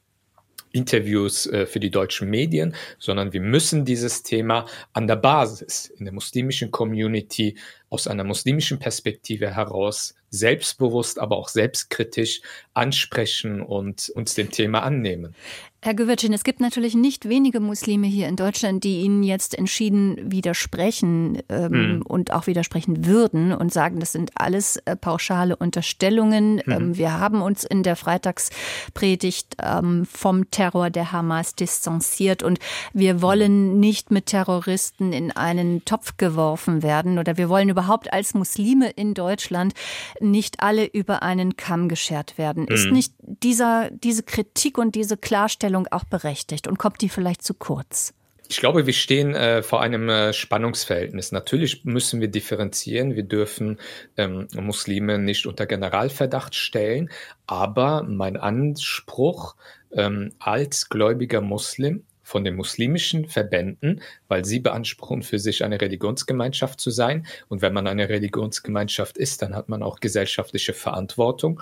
Interviews 0.72 1.48
äh, 1.48 1.66
für 1.66 1.80
die 1.80 1.90
deutschen 1.90 2.30
Medien, 2.30 2.76
sondern 2.98 3.34
wir 3.34 3.42
müssen 3.42 3.86
dieses 3.86 4.24
Thema 4.24 4.66
an 4.94 5.08
der 5.08 5.16
Basis 5.16 5.88
in 5.88 6.06
der 6.06 6.14
muslimischen 6.14 6.72
Community 6.72 7.58
aus 7.90 8.08
einer 8.08 8.24
muslimischen 8.24 8.80
Perspektive 8.80 9.56
heraus 9.56 10.16
selbstbewusst, 10.30 11.20
aber 11.20 11.38
auch 11.38 11.50
selbstkritisch 11.50 12.42
ansprechen 12.74 13.62
und 13.62 14.10
uns 14.10 14.36
dem 14.36 14.52
Thema 14.52 14.84
annehmen. 14.84 15.36
Herr 15.82 15.94
Gewürtchen, 15.94 16.34
es 16.34 16.44
gibt 16.44 16.60
natürlich 16.60 16.94
nicht 16.94 17.30
wenige 17.30 17.62
Muslime 17.62 18.06
hier 18.06 18.28
in 18.28 18.36
Deutschland, 18.36 18.84
die 18.84 19.00
Ihnen 19.00 19.24
jetzt 19.24 19.58
entschieden 19.58 20.18
widersprechen 20.30 21.42
ähm, 21.48 21.72
hm. 21.72 22.02
und 22.02 22.34
auch 22.34 22.48
widersprechen 22.48 23.06
würden 23.06 23.54
und 23.54 23.72
sagen, 23.72 24.02
das 24.02 24.12
sind 24.12 24.32
alles 24.36 24.76
äh, 24.76 24.98
pauschale 24.98 25.56
Unterstellungen. 25.56 26.60
Hm. 26.66 26.74
Ähm, 26.74 26.98
wir 26.98 27.18
haben 27.18 27.42
uns 27.42 27.64
in 27.64 27.84
der 27.84 27.96
Freitagspredigt 27.96 29.56
ähm, 29.64 30.06
vom 30.06 30.52
Terror 30.52 30.90
der 30.90 31.14
Hamas 31.14 31.56
distanziert 31.56 32.44
und 32.44 32.60
wir 32.92 33.22
wollen 33.22 33.80
nicht 33.80 34.12
mit 34.12 34.26
Terroristen 34.26 35.14
in 35.14 35.32
einen 35.32 35.86
Topf 35.86 36.18
geworfen 36.18 36.84
werden 36.84 37.20
oder 37.20 37.38
wir 37.38 37.48
wollen 37.48 37.70
überhaupt 37.80 38.12
als 38.12 38.34
Muslime 38.34 38.90
in 38.90 39.14
Deutschland 39.14 39.74
nicht 40.20 40.60
alle 40.60 40.86
über 40.86 41.24
einen 41.24 41.56
Kamm 41.56 41.88
geschert 41.88 42.38
werden. 42.38 42.68
Hm. 42.68 42.76
Ist 42.76 42.92
nicht 42.92 43.14
dieser, 43.22 43.90
diese 43.92 44.24
Kritik 44.24 44.78
und 44.78 44.96
diese 44.96 45.16
Klarstellung 45.16 45.88
auch 45.92 46.04
berechtigt 46.04 46.68
und 46.68 46.78
kommt 46.78 47.02
die 47.02 47.08
vielleicht 47.08 47.42
zu 47.42 47.54
kurz? 47.54 48.14
Ich 48.52 48.58
glaube, 48.58 48.86
wir 48.86 48.94
stehen 48.94 49.36
äh, 49.36 49.62
vor 49.62 49.82
einem 49.82 50.10
äh, 50.10 50.34
Spannungsverhältnis. 50.34 51.32
Natürlich 51.32 51.86
müssen 51.86 52.20
wir 52.20 52.30
differenzieren. 52.30 53.16
Wir 53.16 53.24
dürfen 53.24 53.80
ähm, 54.18 54.48
Muslime 54.56 55.20
nicht 55.20 55.46
unter 55.46 55.68
Generalverdacht 55.68 56.56
stellen. 56.56 57.12
Aber 57.46 58.04
mein 58.04 58.38
Anspruch 58.38 59.56
ähm, 59.92 60.32
als 60.40 60.90
gläubiger 60.90 61.42
Muslim 61.42 62.04
von 62.30 62.44
den 62.44 62.56
muslimischen 62.56 63.28
Verbänden, 63.28 64.02
weil 64.28 64.46
sie 64.46 64.60
beanspruchen 64.60 65.24
für 65.24 65.40
sich 65.40 65.64
eine 65.64 65.82
Religionsgemeinschaft 65.82 66.80
zu 66.80 66.92
sein. 66.92 67.26
Und 67.48 67.64
wenn 67.64 67.74
man 67.74 67.88
eine 67.88 68.08
Religionsgemeinschaft 68.08 69.18
ist, 69.18 69.42
dann 69.42 69.56
hat 69.56 69.68
man 69.68 69.82
auch 69.82 70.00
gesellschaftliche 70.00 70.74
Verantwortung. 70.74 71.60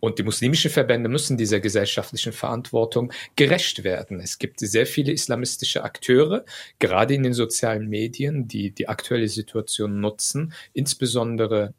Und 0.00 0.18
die 0.18 0.22
muslimischen 0.22 0.70
Verbände 0.70 1.10
müssen 1.10 1.36
dieser 1.36 1.60
gesellschaftlichen 1.60 2.32
Verantwortung 2.32 3.12
gerecht 3.36 3.84
werden. 3.84 4.20
Es 4.20 4.38
gibt 4.38 4.60
sehr 4.60 4.86
viele 4.86 5.12
islamistische 5.12 5.84
Akteure, 5.84 6.46
gerade 6.78 7.12
in 7.12 7.22
den 7.22 7.34
sozialen 7.34 7.86
Medien, 7.88 8.48
die 8.48 8.70
die 8.70 8.88
aktuelle 8.88 9.28
Situation 9.28 10.00
nutzen, 10.00 10.54
insbesondere 10.72 11.74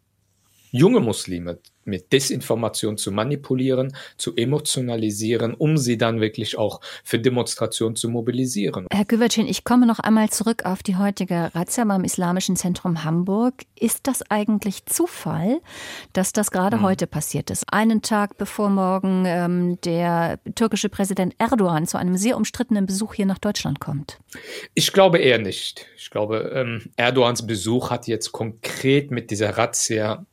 junge 0.72 1.00
Muslime 1.00 1.60
mit 1.90 2.14
Desinformation 2.14 2.98
zu 2.98 3.12
manipulieren, 3.12 3.96
zu 4.18 4.36
emotionalisieren, 4.36 5.54
um 5.56 5.78
sie 5.78 5.98
dann 5.98 6.22
wirklich 6.22 6.58
auch 6.58 6.82
für 7.04 7.20
Demonstrationen 7.20 7.96
zu 7.96 8.10
mobilisieren. 8.10 8.88
Herr 8.92 9.06
Güvercin, 9.06 9.48
ich 9.48 9.64
komme 9.64 9.86
noch 9.86 10.00
einmal 10.00 10.30
zurück 10.30 10.66
auf 10.66 10.84
die 10.84 10.96
heutige 10.96 11.52
Razzia 11.54 11.84
beim 11.86 12.04
Islamischen 12.04 12.56
Zentrum 12.56 13.04
Hamburg. 13.04 13.56
Ist 13.78 14.08
das 14.08 14.22
eigentlich 14.30 14.86
Zufall, 14.86 15.62
dass 16.14 16.32
das 16.32 16.52
gerade 16.52 16.78
hm. 16.78 16.84
heute 16.84 17.08
passiert 17.08 17.50
ist? 17.50 17.66
Einen 17.74 18.02
Tag 18.02 18.38
bevor 18.38 18.70
morgen 18.70 19.24
ähm, 19.26 19.82
der 19.82 20.40
türkische 20.56 20.90
Präsident 20.90 21.36
Erdogan 21.40 21.88
zu 21.88 21.98
einem 21.98 22.18
sehr 22.18 22.38
umstrittenen 22.38 22.86
Besuch 22.86 23.16
hier 23.16 23.26
nach 23.26 23.40
Deutschland 23.40 23.80
kommt? 23.80 24.20
Ich 24.76 24.94
glaube 24.94 25.18
eher 25.18 25.40
nicht. 25.40 25.88
Ich 25.98 26.10
glaube, 26.10 26.52
ähm, 26.54 26.92
Erdogans 26.96 27.46
Besuch 27.46 27.90
hat 27.90 28.08
jetzt 28.08 28.32
konkret 28.32 29.12
mit 29.12 29.32
dieser 29.32 29.58
Razzia 29.58 30.26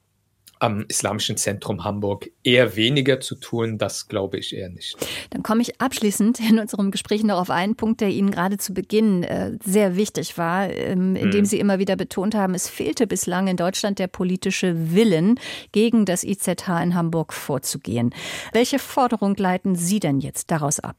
am 0.58 0.84
Islamischen 0.88 1.36
Zentrum 1.36 1.84
Hamburg 1.84 2.30
eher 2.42 2.76
weniger 2.76 3.20
zu 3.20 3.34
tun, 3.34 3.78
das 3.78 4.08
glaube 4.08 4.38
ich 4.38 4.56
eher 4.56 4.68
nicht. 4.68 4.96
Dann 5.30 5.42
komme 5.42 5.62
ich 5.62 5.80
abschließend 5.80 6.40
in 6.40 6.58
unserem 6.58 6.90
Gespräch 6.90 7.24
noch 7.24 7.38
auf 7.38 7.50
einen 7.50 7.76
Punkt, 7.76 8.00
der 8.00 8.08
Ihnen 8.08 8.30
gerade 8.30 8.58
zu 8.58 8.72
Beginn 8.72 9.22
äh, 9.22 9.52
sehr 9.64 9.96
wichtig 9.96 10.38
war, 10.38 10.70
ähm, 10.70 11.16
indem 11.16 11.40
hm. 11.40 11.44
Sie 11.44 11.60
immer 11.60 11.78
wieder 11.78 11.96
betont 11.96 12.34
haben, 12.34 12.54
es 12.54 12.68
fehlte 12.68 13.06
bislang 13.06 13.48
in 13.48 13.56
Deutschland 13.56 13.98
der 13.98 14.06
politische 14.06 14.94
Willen, 14.94 15.38
gegen 15.72 16.04
das 16.04 16.24
IZH 16.24 16.82
in 16.82 16.94
Hamburg 16.94 17.32
vorzugehen. 17.32 18.14
Welche 18.52 18.78
Forderung 18.78 19.36
leiten 19.36 19.74
Sie 19.74 20.00
denn 20.00 20.20
jetzt 20.20 20.50
daraus 20.50 20.80
ab? 20.80 20.96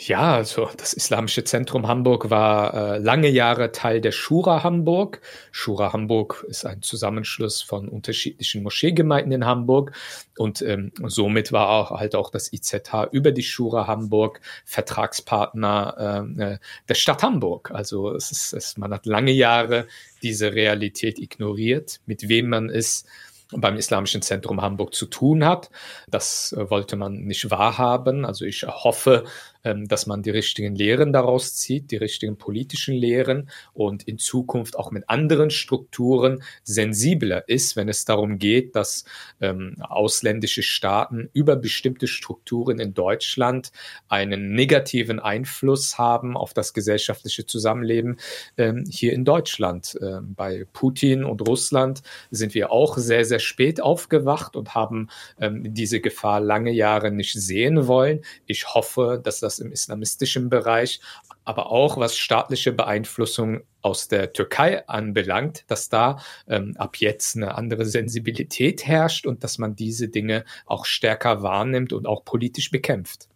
Ja, 0.00 0.34
also 0.34 0.70
das 0.76 0.92
Islamische 0.92 1.42
Zentrum 1.42 1.88
Hamburg 1.88 2.30
war 2.30 2.72
äh, 2.72 2.98
lange 2.98 3.28
Jahre 3.28 3.72
Teil 3.72 4.00
der 4.00 4.12
Schura 4.12 4.62
Hamburg. 4.62 5.20
Schura 5.50 5.92
Hamburg 5.92 6.46
ist 6.48 6.64
ein 6.64 6.82
Zusammenschluss 6.82 7.62
von 7.62 7.88
unterschiedlichen 7.88 8.62
Moscheegemeinden 8.62 9.32
in 9.32 9.44
Hamburg 9.44 9.90
und 10.36 10.62
ähm, 10.62 10.92
somit 11.04 11.50
war 11.50 11.70
auch 11.70 11.90
halt 11.98 12.14
auch 12.14 12.30
das 12.30 12.52
IZH 12.52 13.08
über 13.10 13.32
die 13.32 13.42
Schura 13.42 13.88
Hamburg 13.88 14.40
Vertragspartner 14.64 16.28
äh, 16.38 16.42
äh, 16.42 16.58
der 16.88 16.94
Stadt 16.94 17.24
Hamburg. 17.24 17.72
Also 17.72 18.14
es 18.14 18.30
ist, 18.30 18.52
es, 18.52 18.76
man 18.76 18.94
hat 18.94 19.04
lange 19.04 19.32
Jahre 19.32 19.88
diese 20.22 20.54
Realität 20.54 21.18
ignoriert, 21.18 22.00
mit 22.06 22.28
wem 22.28 22.50
man 22.50 22.70
es 22.70 23.04
beim 23.50 23.76
Islamischen 23.76 24.22
Zentrum 24.22 24.60
Hamburg 24.60 24.94
zu 24.94 25.06
tun 25.06 25.44
hat. 25.44 25.70
Das 26.08 26.52
äh, 26.52 26.70
wollte 26.70 26.96
man 26.96 27.24
nicht 27.24 27.50
wahrhaben. 27.50 28.24
Also 28.24 28.44
ich 28.44 28.64
hoffe, 28.64 29.24
dass 29.62 30.06
man 30.06 30.22
die 30.22 30.30
richtigen 30.30 30.74
Lehren 30.74 31.12
daraus 31.12 31.54
zieht, 31.54 31.90
die 31.90 31.96
richtigen 31.96 32.38
politischen 32.38 32.94
Lehren 32.94 33.50
und 33.72 34.04
in 34.04 34.18
Zukunft 34.18 34.76
auch 34.76 34.90
mit 34.90 35.08
anderen 35.08 35.50
Strukturen 35.50 36.42
sensibler 36.62 37.48
ist, 37.48 37.76
wenn 37.76 37.88
es 37.88 38.04
darum 38.04 38.38
geht, 38.38 38.76
dass 38.76 39.04
ähm, 39.40 39.76
ausländische 39.80 40.62
Staaten 40.62 41.28
über 41.32 41.56
bestimmte 41.56 42.06
Strukturen 42.06 42.78
in 42.78 42.94
Deutschland 42.94 43.72
einen 44.08 44.52
negativen 44.52 45.18
Einfluss 45.18 45.98
haben 45.98 46.36
auf 46.36 46.54
das 46.54 46.72
gesellschaftliche 46.72 47.46
Zusammenleben 47.46 48.18
ähm, 48.56 48.84
hier 48.88 49.12
in 49.12 49.24
Deutschland. 49.24 49.98
Ähm, 50.00 50.34
bei 50.34 50.66
Putin 50.72 51.24
und 51.24 51.46
Russland 51.46 52.02
sind 52.30 52.54
wir 52.54 52.70
auch 52.70 52.96
sehr, 52.96 53.24
sehr 53.24 53.38
spät 53.38 53.80
aufgewacht 53.80 54.56
und 54.56 54.74
haben 54.74 55.08
ähm, 55.40 55.74
diese 55.74 56.00
Gefahr 56.00 56.40
lange 56.40 56.70
Jahre 56.70 57.10
nicht 57.10 57.32
sehen 57.32 57.86
wollen. 57.86 58.22
Ich 58.46 58.74
hoffe, 58.74 59.20
dass 59.22 59.40
das 59.40 59.47
im 59.58 59.72
islamistischen 59.72 60.50
Bereich, 60.50 61.00
aber 61.44 61.70
auch 61.72 61.96
was 61.96 62.16
staatliche 62.16 62.72
Beeinflussung 62.72 63.62
aus 63.80 64.08
der 64.08 64.32
Türkei 64.34 64.86
anbelangt, 64.86 65.64
dass 65.68 65.88
da 65.88 66.18
ähm, 66.46 66.74
ab 66.76 66.96
jetzt 66.96 67.36
eine 67.36 67.54
andere 67.54 67.86
Sensibilität 67.86 68.86
herrscht 68.86 69.26
und 69.26 69.44
dass 69.44 69.56
man 69.56 69.74
diese 69.74 70.08
Dinge 70.08 70.44
auch 70.66 70.84
stärker 70.84 71.42
wahrnimmt 71.42 71.94
und 71.94 72.06
auch 72.06 72.24
politisch 72.24 72.70
bekämpft, 72.70 73.28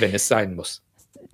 wenn 0.00 0.12
es 0.12 0.26
sein 0.26 0.56
muss. 0.56 0.82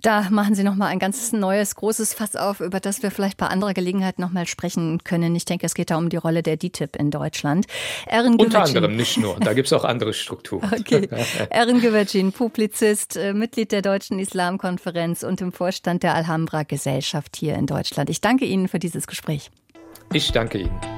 Da 0.01 0.29
machen 0.29 0.53
Sie 0.55 0.63
noch 0.63 0.75
mal 0.75 0.87
ein 0.87 0.99
ganz 0.99 1.31
neues, 1.31 1.75
großes 1.75 2.13
Fass 2.13 2.35
auf, 2.35 2.59
über 2.59 2.79
das 2.79 3.01
wir 3.01 3.11
vielleicht 3.11 3.37
bei 3.37 3.47
anderer 3.47 3.73
Gelegenheit 3.73 4.19
noch 4.19 4.31
mal 4.31 4.45
sprechen 4.45 5.03
können. 5.03 5.35
Ich 5.35 5.45
denke, 5.45 5.65
es 5.65 5.73
geht 5.73 5.89
da 5.89 5.97
um 5.97 6.09
die 6.09 6.17
Rolle 6.17 6.43
der 6.43 6.57
DTIP 6.57 6.95
in 6.95 7.11
Deutschland. 7.11 7.65
Erin 8.05 8.35
Unter 8.35 8.63
anderem, 8.63 8.95
nicht 8.95 9.17
nur. 9.17 9.39
Da 9.39 9.53
gibt 9.53 9.67
es 9.67 9.73
auch 9.73 9.83
andere 9.83 10.13
Strukturen. 10.13 10.71
Okay. 10.77 11.09
Erin 11.49 11.81
Güvercin, 11.81 12.31
Publizist, 12.31 13.17
äh, 13.17 13.33
Mitglied 13.33 13.71
der 13.71 13.81
Deutschen 13.81 14.19
Islamkonferenz 14.19 15.23
und 15.23 15.41
im 15.41 15.51
Vorstand 15.51 16.03
der 16.03 16.13
Alhambra 16.13 16.63
Gesellschaft 16.63 17.35
hier 17.35 17.55
in 17.55 17.65
Deutschland. 17.65 18.09
Ich 18.09 18.21
danke 18.21 18.45
Ihnen 18.45 18.67
für 18.67 18.79
dieses 18.79 19.07
Gespräch. 19.07 19.49
Ich 20.13 20.31
danke 20.31 20.59
Ihnen. 20.59 20.96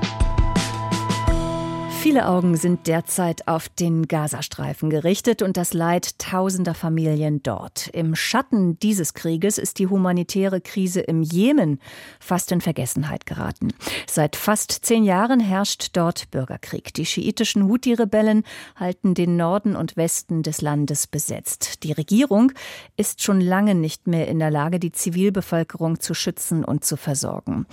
Viele 2.01 2.29
Augen 2.29 2.55
sind 2.55 2.87
derzeit 2.87 3.49
auf 3.49 3.67
den 3.67 4.07
Gazastreifen 4.07 4.89
gerichtet 4.89 5.41
und 5.41 5.57
das 5.57 5.73
Leid 5.73 6.17
tausender 6.17 6.73
Familien 6.73 7.43
dort. 7.43 7.89
Im 7.89 8.15
Schatten 8.15 8.79
dieses 8.79 9.13
Krieges 9.13 9.57
ist 9.57 9.79
die 9.79 9.87
humanitäre 9.87 10.61
Krise 10.61 11.01
im 11.01 11.21
Jemen 11.23 11.81
fast 12.21 12.53
in 12.53 12.61
Vergessenheit 12.61 13.25
geraten. 13.25 13.73
Seit 14.07 14.37
fast 14.37 14.71
zehn 14.71 15.03
Jahren 15.03 15.41
herrscht 15.41 15.89
dort 15.91 16.31
Bürgerkrieg. 16.31 16.93
Die 16.93 17.05
schiitischen 17.05 17.67
Houthi-Rebellen 17.67 18.43
halten 18.77 19.13
den 19.13 19.35
Norden 19.35 19.75
und 19.75 19.97
Westen 19.97 20.41
des 20.41 20.61
Landes 20.61 21.05
besetzt. 21.05 21.83
Die 21.83 21.91
Regierung 21.91 22.53
ist 22.95 23.21
schon 23.21 23.41
lange 23.41 23.75
nicht 23.75 24.07
mehr 24.07 24.29
in 24.29 24.39
der 24.39 24.51
Lage, 24.51 24.79
die 24.79 24.93
Zivilbevölkerung 24.93 25.99
zu 25.99 26.13
schützen 26.13 26.63
und 26.63 26.85
zu 26.85 26.95
versorgen. 26.95 27.65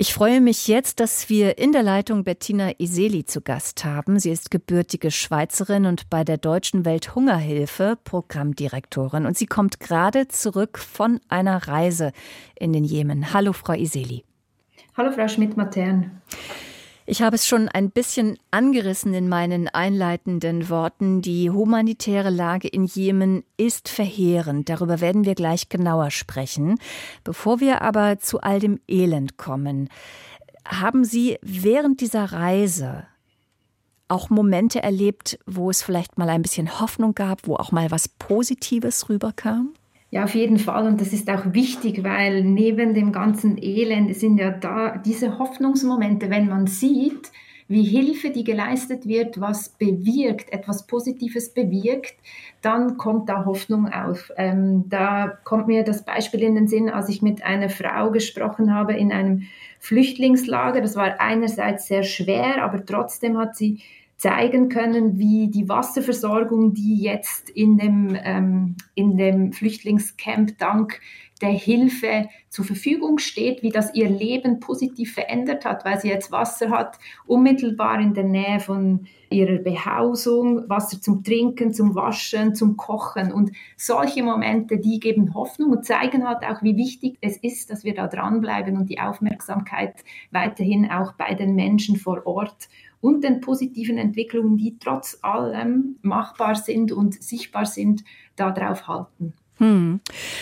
Ich 0.00 0.14
freue 0.14 0.40
mich 0.40 0.68
jetzt, 0.68 1.00
dass 1.00 1.28
wir 1.28 1.58
in 1.58 1.72
der 1.72 1.82
Leitung 1.82 2.22
Bettina 2.22 2.70
Iseli 2.78 3.24
zu 3.24 3.40
Gast 3.40 3.84
haben. 3.84 4.20
Sie 4.20 4.30
ist 4.30 4.52
gebürtige 4.52 5.10
Schweizerin 5.10 5.86
und 5.86 6.08
bei 6.08 6.22
der 6.22 6.38
Deutschen 6.38 6.84
Welthungerhilfe 6.84 7.98
Programmdirektorin. 8.04 9.26
Und 9.26 9.36
sie 9.36 9.46
kommt 9.46 9.80
gerade 9.80 10.28
zurück 10.28 10.78
von 10.78 11.18
einer 11.28 11.66
Reise 11.66 12.12
in 12.54 12.72
den 12.72 12.84
Jemen. 12.84 13.34
Hallo, 13.34 13.52
Frau 13.52 13.72
Iseli. 13.72 14.22
Hallo, 14.96 15.10
Frau 15.10 15.26
Schmidt-Matern. 15.26 16.22
Ich 17.10 17.22
habe 17.22 17.36
es 17.36 17.46
schon 17.46 17.70
ein 17.70 17.90
bisschen 17.90 18.38
angerissen 18.50 19.14
in 19.14 19.30
meinen 19.30 19.66
einleitenden 19.66 20.68
Worten. 20.68 21.22
Die 21.22 21.48
humanitäre 21.48 22.28
Lage 22.28 22.68
in 22.68 22.84
Jemen 22.84 23.44
ist 23.56 23.88
verheerend. 23.88 24.68
Darüber 24.68 25.00
werden 25.00 25.24
wir 25.24 25.34
gleich 25.34 25.70
genauer 25.70 26.10
sprechen. 26.10 26.78
Bevor 27.24 27.60
wir 27.60 27.80
aber 27.80 28.18
zu 28.18 28.42
all 28.42 28.60
dem 28.60 28.78
Elend 28.86 29.38
kommen, 29.38 29.88
haben 30.66 31.02
Sie 31.02 31.38
während 31.40 32.02
dieser 32.02 32.24
Reise 32.26 33.06
auch 34.08 34.28
Momente 34.28 34.82
erlebt, 34.82 35.38
wo 35.46 35.70
es 35.70 35.82
vielleicht 35.82 36.18
mal 36.18 36.28
ein 36.28 36.42
bisschen 36.42 36.78
Hoffnung 36.78 37.14
gab, 37.14 37.46
wo 37.46 37.56
auch 37.56 37.72
mal 37.72 37.90
was 37.90 38.08
Positives 38.08 39.08
rüberkam? 39.08 39.72
Ja, 40.10 40.24
auf 40.24 40.34
jeden 40.34 40.58
Fall. 40.58 40.86
Und 40.86 41.00
das 41.00 41.12
ist 41.12 41.28
auch 41.28 41.52
wichtig, 41.52 42.02
weil 42.02 42.42
neben 42.42 42.94
dem 42.94 43.12
ganzen 43.12 43.58
Elend 43.62 44.14
sind 44.16 44.38
ja 44.38 44.50
da 44.50 44.96
diese 44.96 45.38
Hoffnungsmomente, 45.38 46.30
wenn 46.30 46.48
man 46.48 46.66
sieht, 46.66 47.30
wie 47.70 47.82
Hilfe, 47.82 48.30
die 48.30 48.44
geleistet 48.44 49.06
wird, 49.06 49.38
was 49.38 49.68
bewirkt, 49.68 50.50
etwas 50.50 50.86
Positives 50.86 51.52
bewirkt, 51.52 52.14
dann 52.62 52.96
kommt 52.96 53.28
da 53.28 53.44
Hoffnung 53.44 53.86
auf. 53.88 54.32
Ähm, 54.38 54.88
da 54.88 55.28
kommt 55.44 55.66
mir 55.66 55.84
das 55.84 56.02
Beispiel 56.02 56.40
in 56.42 56.54
den 56.54 56.68
Sinn, 56.68 56.88
als 56.88 57.10
ich 57.10 57.20
mit 57.20 57.44
einer 57.44 57.68
Frau 57.68 58.10
gesprochen 58.10 58.72
habe 58.74 58.94
in 58.94 59.12
einem 59.12 59.42
Flüchtlingslager. 59.80 60.80
Das 60.80 60.96
war 60.96 61.20
einerseits 61.20 61.86
sehr 61.86 62.02
schwer, 62.02 62.62
aber 62.64 62.86
trotzdem 62.86 63.36
hat 63.36 63.54
sie 63.54 63.82
zeigen 64.18 64.68
können, 64.68 65.18
wie 65.18 65.48
die 65.48 65.68
Wasserversorgung, 65.68 66.74
die 66.74 67.00
jetzt 67.00 67.50
in 67.50 67.78
dem, 67.78 68.18
ähm, 68.20 68.76
in 68.94 69.16
dem 69.16 69.52
Flüchtlingscamp 69.52 70.58
dank 70.58 71.00
der 71.40 71.50
Hilfe 71.50 72.28
zur 72.48 72.64
Verfügung 72.64 73.18
steht, 73.18 73.62
wie 73.62 73.70
das 73.70 73.94
ihr 73.94 74.08
Leben 74.08 74.58
positiv 74.58 75.14
verändert 75.14 75.64
hat, 75.64 75.84
weil 75.84 76.00
sie 76.00 76.08
jetzt 76.08 76.32
Wasser 76.32 76.70
hat, 76.70 76.98
unmittelbar 77.26 78.00
in 78.00 78.12
der 78.12 78.24
Nähe 78.24 78.58
von 78.58 79.06
ihrer 79.30 79.58
Behausung, 79.58 80.68
Wasser 80.68 81.00
zum 81.00 81.22
Trinken, 81.22 81.72
zum 81.72 81.94
Waschen, 81.94 82.56
zum 82.56 82.76
Kochen. 82.76 83.30
Und 83.30 83.52
solche 83.76 84.24
Momente, 84.24 84.78
die 84.78 84.98
geben 84.98 85.34
Hoffnung 85.34 85.70
und 85.70 85.84
zeigen 85.84 86.26
halt 86.26 86.42
auch, 86.42 86.62
wie 86.62 86.76
wichtig 86.76 87.18
es 87.20 87.36
ist, 87.36 87.70
dass 87.70 87.84
wir 87.84 87.94
da 87.94 88.08
dranbleiben 88.08 88.76
und 88.76 88.90
die 88.90 88.98
Aufmerksamkeit 88.98 89.94
weiterhin 90.32 90.90
auch 90.90 91.12
bei 91.12 91.34
den 91.34 91.54
Menschen 91.54 91.96
vor 91.96 92.26
Ort 92.26 92.68
und 93.00 93.22
den 93.22 93.40
positiven 93.40 93.98
Entwicklungen, 93.98 94.56
die 94.56 94.78
trotz 94.78 95.18
allem 95.22 95.98
machbar 96.02 96.54
sind 96.54 96.92
und 96.92 97.22
sichtbar 97.22 97.66
sind, 97.66 98.04
darauf 98.36 98.88
halten. 98.88 99.34
Hm. 99.58 100.00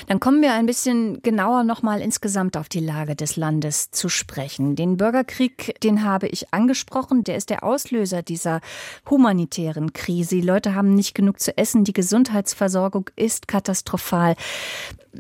Dann 0.09 0.21
kommen 0.21 0.43
wir 0.43 0.53
ein 0.53 0.67
bisschen 0.67 1.23
genauer 1.23 1.65
nochmal 1.65 2.01
insgesamt 2.01 2.57
auf 2.57 2.69
die 2.69 2.81
Lage 2.81 3.17
des 3.17 3.37
Landes 3.37 3.91
zu 3.91 4.09
sprechen. 4.09 4.77
Den 4.77 4.99
Bürgerkrieg, 4.99 5.81
den 5.83 6.05
habe 6.05 6.29
ich 6.29 6.53
angesprochen, 6.53 7.25
der 7.25 7.37
ist 7.37 7.49
der 7.49 7.65
Auslöser 7.65 8.23
dieser 8.23 8.61
humanitären 9.09 9.95
Krise. 9.95 10.37
Die 10.37 10.43
Leute 10.43 10.75
haben 10.75 10.95
nicht 10.95 11.15
genug 11.15 11.41
zu 11.41 11.57
essen, 11.57 11.85
die 11.85 11.95
Gesundheitsversorgung 11.95 13.11
ist 13.17 13.49
katastrophal. 13.49 14.37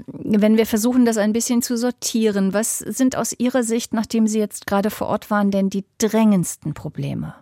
Wenn 0.06 0.58
wir 0.58 0.66
versuchen, 0.66 1.06
das 1.06 1.16
ein 1.16 1.32
bisschen 1.32 1.62
zu 1.62 1.78
sortieren, 1.78 2.52
was 2.52 2.80
sind 2.80 3.16
aus 3.16 3.34
Ihrer 3.38 3.62
Sicht, 3.62 3.94
nachdem 3.94 4.26
Sie 4.26 4.38
jetzt 4.38 4.66
gerade 4.66 4.90
vor 4.90 5.06
Ort 5.06 5.30
waren, 5.30 5.50
denn 5.50 5.70
die 5.70 5.86
drängendsten 5.96 6.74
Probleme? 6.74 7.34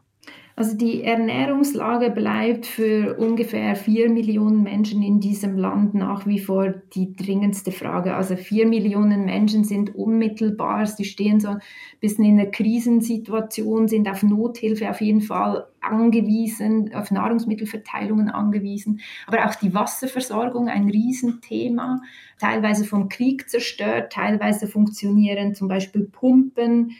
Also 0.56 0.76
die 0.76 1.02
Ernährungslage 1.02 2.10
bleibt 2.10 2.66
für 2.66 3.16
ungefähr 3.18 3.74
vier 3.74 4.08
Millionen 4.08 4.62
Menschen 4.62 5.02
in 5.02 5.18
diesem 5.18 5.58
Land 5.58 5.94
nach 5.94 6.26
wie 6.26 6.38
vor 6.38 6.68
die 6.94 7.16
dringendste 7.16 7.72
Frage. 7.72 8.14
Also 8.14 8.36
vier 8.36 8.64
Millionen 8.64 9.24
Menschen 9.24 9.64
sind 9.64 9.96
unmittelbar, 9.96 10.86
sie 10.86 11.04
stehen 11.04 11.40
so 11.40 11.48
ein 11.48 11.60
bisschen 12.00 12.24
in 12.24 12.38
einer 12.38 12.50
Krisensituation, 12.50 13.88
sind 13.88 14.08
auf 14.08 14.22
Nothilfe 14.22 14.88
auf 14.88 15.00
jeden 15.00 15.22
Fall 15.22 15.66
angewiesen, 15.80 16.94
auf 16.94 17.10
Nahrungsmittelverteilungen 17.10 18.28
angewiesen. 18.28 19.00
Aber 19.26 19.46
auch 19.46 19.56
die 19.56 19.74
Wasserversorgung, 19.74 20.68
ein 20.68 20.88
Riesenthema, 20.88 22.00
teilweise 22.38 22.84
vom 22.84 23.08
Krieg 23.08 23.50
zerstört, 23.50 24.12
teilweise 24.12 24.68
funktionieren 24.68 25.56
zum 25.56 25.66
Beispiel 25.66 26.04
Pumpen 26.04 26.92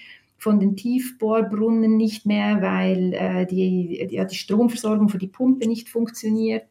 von 0.45 0.61
den 0.61 0.77
Tiefbohrbrunnen 0.77 1.97
nicht 1.97 2.27
mehr, 2.27 2.61
weil 2.61 3.15
äh, 3.15 3.47
die, 3.47 4.07
die, 4.11 4.27
die, 4.27 4.35
Stromversorgung 4.35 5.09
für 5.09 5.17
die 5.17 5.27
Pumpe 5.27 5.67
nicht 5.67 5.89
funktioniert. 5.89 6.67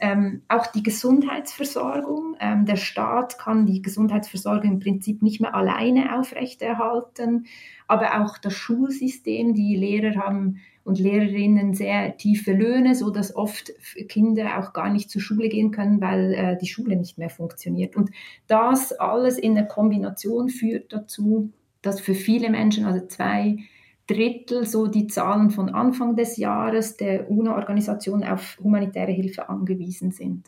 Ähm, 0.00 0.40
auch 0.48 0.66
die 0.66 0.82
Gesundheitsversorgung. 0.82 2.36
Ähm, 2.40 2.64
der 2.64 2.76
Staat 2.76 3.38
kann 3.38 3.66
die 3.66 3.82
Gesundheitsversorgung 3.82 4.72
im 4.72 4.80
Prinzip 4.80 5.20
nicht 5.20 5.42
mehr 5.42 5.54
alleine 5.54 6.18
aufrechterhalten. 6.18 7.44
Aber 7.86 8.22
auch 8.22 8.38
das 8.38 8.54
Schulsystem, 8.54 9.52
die 9.52 9.76
Lehrer 9.76 10.16
haben 10.16 10.60
und 10.84 10.98
Lehrerinnen 10.98 11.74
sehr 11.74 12.16
tiefe 12.16 12.54
Löhne, 12.54 12.94
so 12.94 13.10
dass 13.10 13.36
oft 13.36 13.74
Kinder 14.08 14.58
auch 14.58 14.72
gar 14.72 14.90
nicht 14.90 15.10
zur 15.10 15.20
Schule 15.20 15.50
gehen 15.50 15.70
können, 15.70 16.00
weil 16.00 16.32
äh, 16.32 16.56
die 16.56 16.66
Schule 16.66 16.96
nicht 16.96 17.18
mehr 17.18 17.28
funktioniert. 17.28 17.94
Und 17.94 18.08
das 18.46 18.94
alles 18.94 19.36
in 19.36 19.54
der 19.54 19.66
Kombination 19.66 20.48
führt 20.48 20.94
dazu, 20.94 21.52
dass 21.88 22.00
für 22.00 22.14
viele 22.14 22.50
Menschen, 22.50 22.84
also 22.84 23.06
zwei 23.06 23.58
Drittel, 24.06 24.66
so 24.66 24.86
die 24.86 25.06
Zahlen 25.06 25.50
von 25.50 25.68
Anfang 25.68 26.16
des 26.16 26.36
Jahres 26.36 26.96
der 26.96 27.30
UNO-Organisation 27.30 28.24
auf 28.24 28.58
humanitäre 28.62 29.12
Hilfe 29.12 29.48
angewiesen 29.48 30.12
sind. 30.12 30.46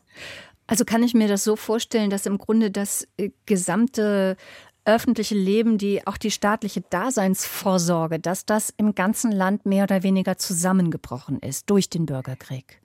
Also 0.67 0.85
kann 0.85 1.03
ich 1.03 1.15
mir 1.15 1.29
das 1.29 1.45
so 1.45 1.57
vorstellen, 1.57 2.11
dass 2.11 2.27
im 2.27 2.39
Grunde 2.39 2.71
das 2.71 3.09
äh, 3.17 3.31
gesamte 3.45 4.37
öffentliche 4.85 5.35
Leben, 5.35 5.79
die 5.79 6.07
auch 6.07 6.17
die 6.17 6.31
staatliche 6.31 6.81
Daseinsvorsorge, 6.81 8.19
dass 8.19 8.47
das 8.47 8.73
im 8.77 8.95
ganzen 8.95 9.31
Land 9.33 9.67
mehr 9.67 9.85
oder 9.85 10.03
weniger 10.03 10.39
zusammengebrochen 10.39 11.39
ist 11.41 11.69
durch 11.69 11.91
den 11.91 12.07
Bürgerkrieg. 12.07 12.81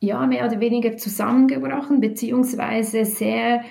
Ja, 0.00 0.26
mehr 0.26 0.46
oder 0.46 0.60
weniger 0.60 0.96
zusammengebrochen, 0.96 2.00
beziehungsweise 2.00 3.04
sehr 3.04 3.62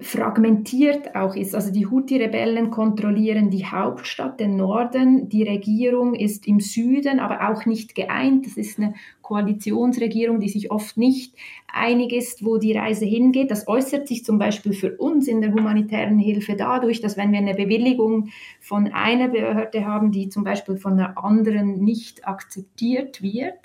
fragmentiert 0.00 1.14
auch 1.14 1.36
ist. 1.36 1.54
Also 1.54 1.72
die 1.72 1.86
Houthi-Rebellen 1.86 2.70
kontrollieren 2.70 3.50
die 3.50 3.66
Hauptstadt, 3.66 4.40
den 4.40 4.56
Norden. 4.56 5.28
Die 5.28 5.42
Regierung 5.42 6.14
ist 6.14 6.46
im 6.46 6.60
Süden, 6.60 7.20
aber 7.20 7.50
auch 7.50 7.66
nicht 7.66 7.94
geeint. 7.94 8.46
Das 8.46 8.56
ist 8.56 8.78
eine 8.78 8.94
Koalitionsregierung, 9.22 10.40
die 10.40 10.48
sich 10.48 10.70
oft 10.70 10.96
nicht 10.96 11.34
einig 11.72 12.12
ist, 12.12 12.44
wo 12.44 12.56
die 12.56 12.76
Reise 12.76 13.04
hingeht. 13.04 13.50
Das 13.50 13.68
äußert 13.68 14.08
sich 14.08 14.24
zum 14.24 14.38
Beispiel 14.38 14.72
für 14.72 14.96
uns 14.96 15.28
in 15.28 15.40
der 15.40 15.52
humanitären 15.52 16.18
Hilfe 16.18 16.56
dadurch, 16.56 17.00
dass 17.00 17.16
wenn 17.16 17.32
wir 17.32 17.38
eine 17.38 17.54
Bewilligung 17.54 18.30
von 18.60 18.88
einer 18.92 19.28
Behörde 19.28 19.86
haben, 19.86 20.12
die 20.12 20.30
zum 20.30 20.44
Beispiel 20.44 20.78
von 20.78 20.94
einer 20.94 21.22
anderen 21.22 21.84
nicht 21.84 22.26
akzeptiert 22.26 23.22
wird, 23.22 23.58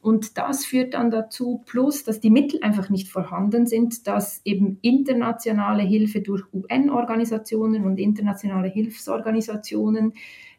und 0.00 0.38
das 0.38 0.64
führt 0.64 0.94
dann 0.94 1.10
dazu, 1.10 1.62
plus, 1.66 2.04
dass 2.04 2.20
die 2.20 2.30
Mittel 2.30 2.62
einfach 2.62 2.88
nicht 2.88 3.08
vorhanden 3.08 3.66
sind, 3.66 4.06
dass 4.06 4.40
eben 4.44 4.78
internationale 4.80 5.82
Hilfe 5.82 6.20
durch 6.20 6.44
UN-Organisationen 6.52 7.84
und 7.84 7.98
internationale 7.98 8.68
Hilfsorganisationen 8.68 10.12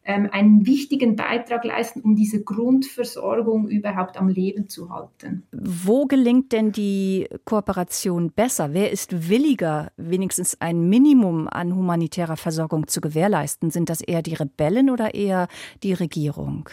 ähm, 0.03 0.27
einen 0.31 0.65
wichtigen 0.65 1.15
Beitrag 1.15 1.63
leisten, 1.63 2.01
um 2.01 2.15
diese 2.15 2.43
Grundversorgung 2.43 3.69
überhaupt 3.69 4.17
am 4.17 4.27
Leben 4.27 4.67
zu 4.67 4.89
halten. 4.89 5.43
Wo 5.51 6.05
gelingt 6.05 6.51
denn 6.51 6.71
die 6.71 7.27
Kooperation 7.45 8.31
besser? 8.31 8.73
Wer 8.73 8.91
ist 8.91 9.29
williger, 9.29 9.91
wenigstens 9.97 10.59
ein 10.59 10.89
Minimum 10.89 11.47
an 11.47 11.75
humanitärer 11.75 12.37
Versorgung 12.37 12.87
zu 12.87 13.01
gewährleisten? 13.01 13.71
Sind 13.71 13.89
das 13.89 14.01
eher 14.01 14.21
die 14.21 14.33
Rebellen 14.33 14.89
oder 14.89 15.13
eher 15.13 15.47
die 15.83 15.93
Regierung? 15.93 16.69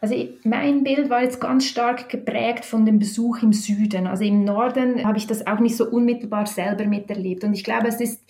Also 0.00 0.14
mein 0.44 0.82
Bild 0.82 1.10
war 1.10 1.22
jetzt 1.22 1.40
ganz 1.40 1.66
stark 1.66 2.08
geprägt 2.08 2.64
von 2.64 2.86
dem 2.86 2.98
Besuch 2.98 3.42
im 3.42 3.52
Süden. 3.52 4.06
Also 4.06 4.24
im 4.24 4.44
Norden 4.44 5.04
habe 5.04 5.18
ich 5.18 5.26
das 5.26 5.46
auch 5.46 5.58
nicht 5.58 5.76
so 5.76 5.84
unmittelbar 5.84 6.46
selber 6.46 6.86
miterlebt. 6.86 7.44
Und 7.44 7.52
ich 7.52 7.64
glaube, 7.64 7.88
es 7.88 8.00
ist 8.00 8.22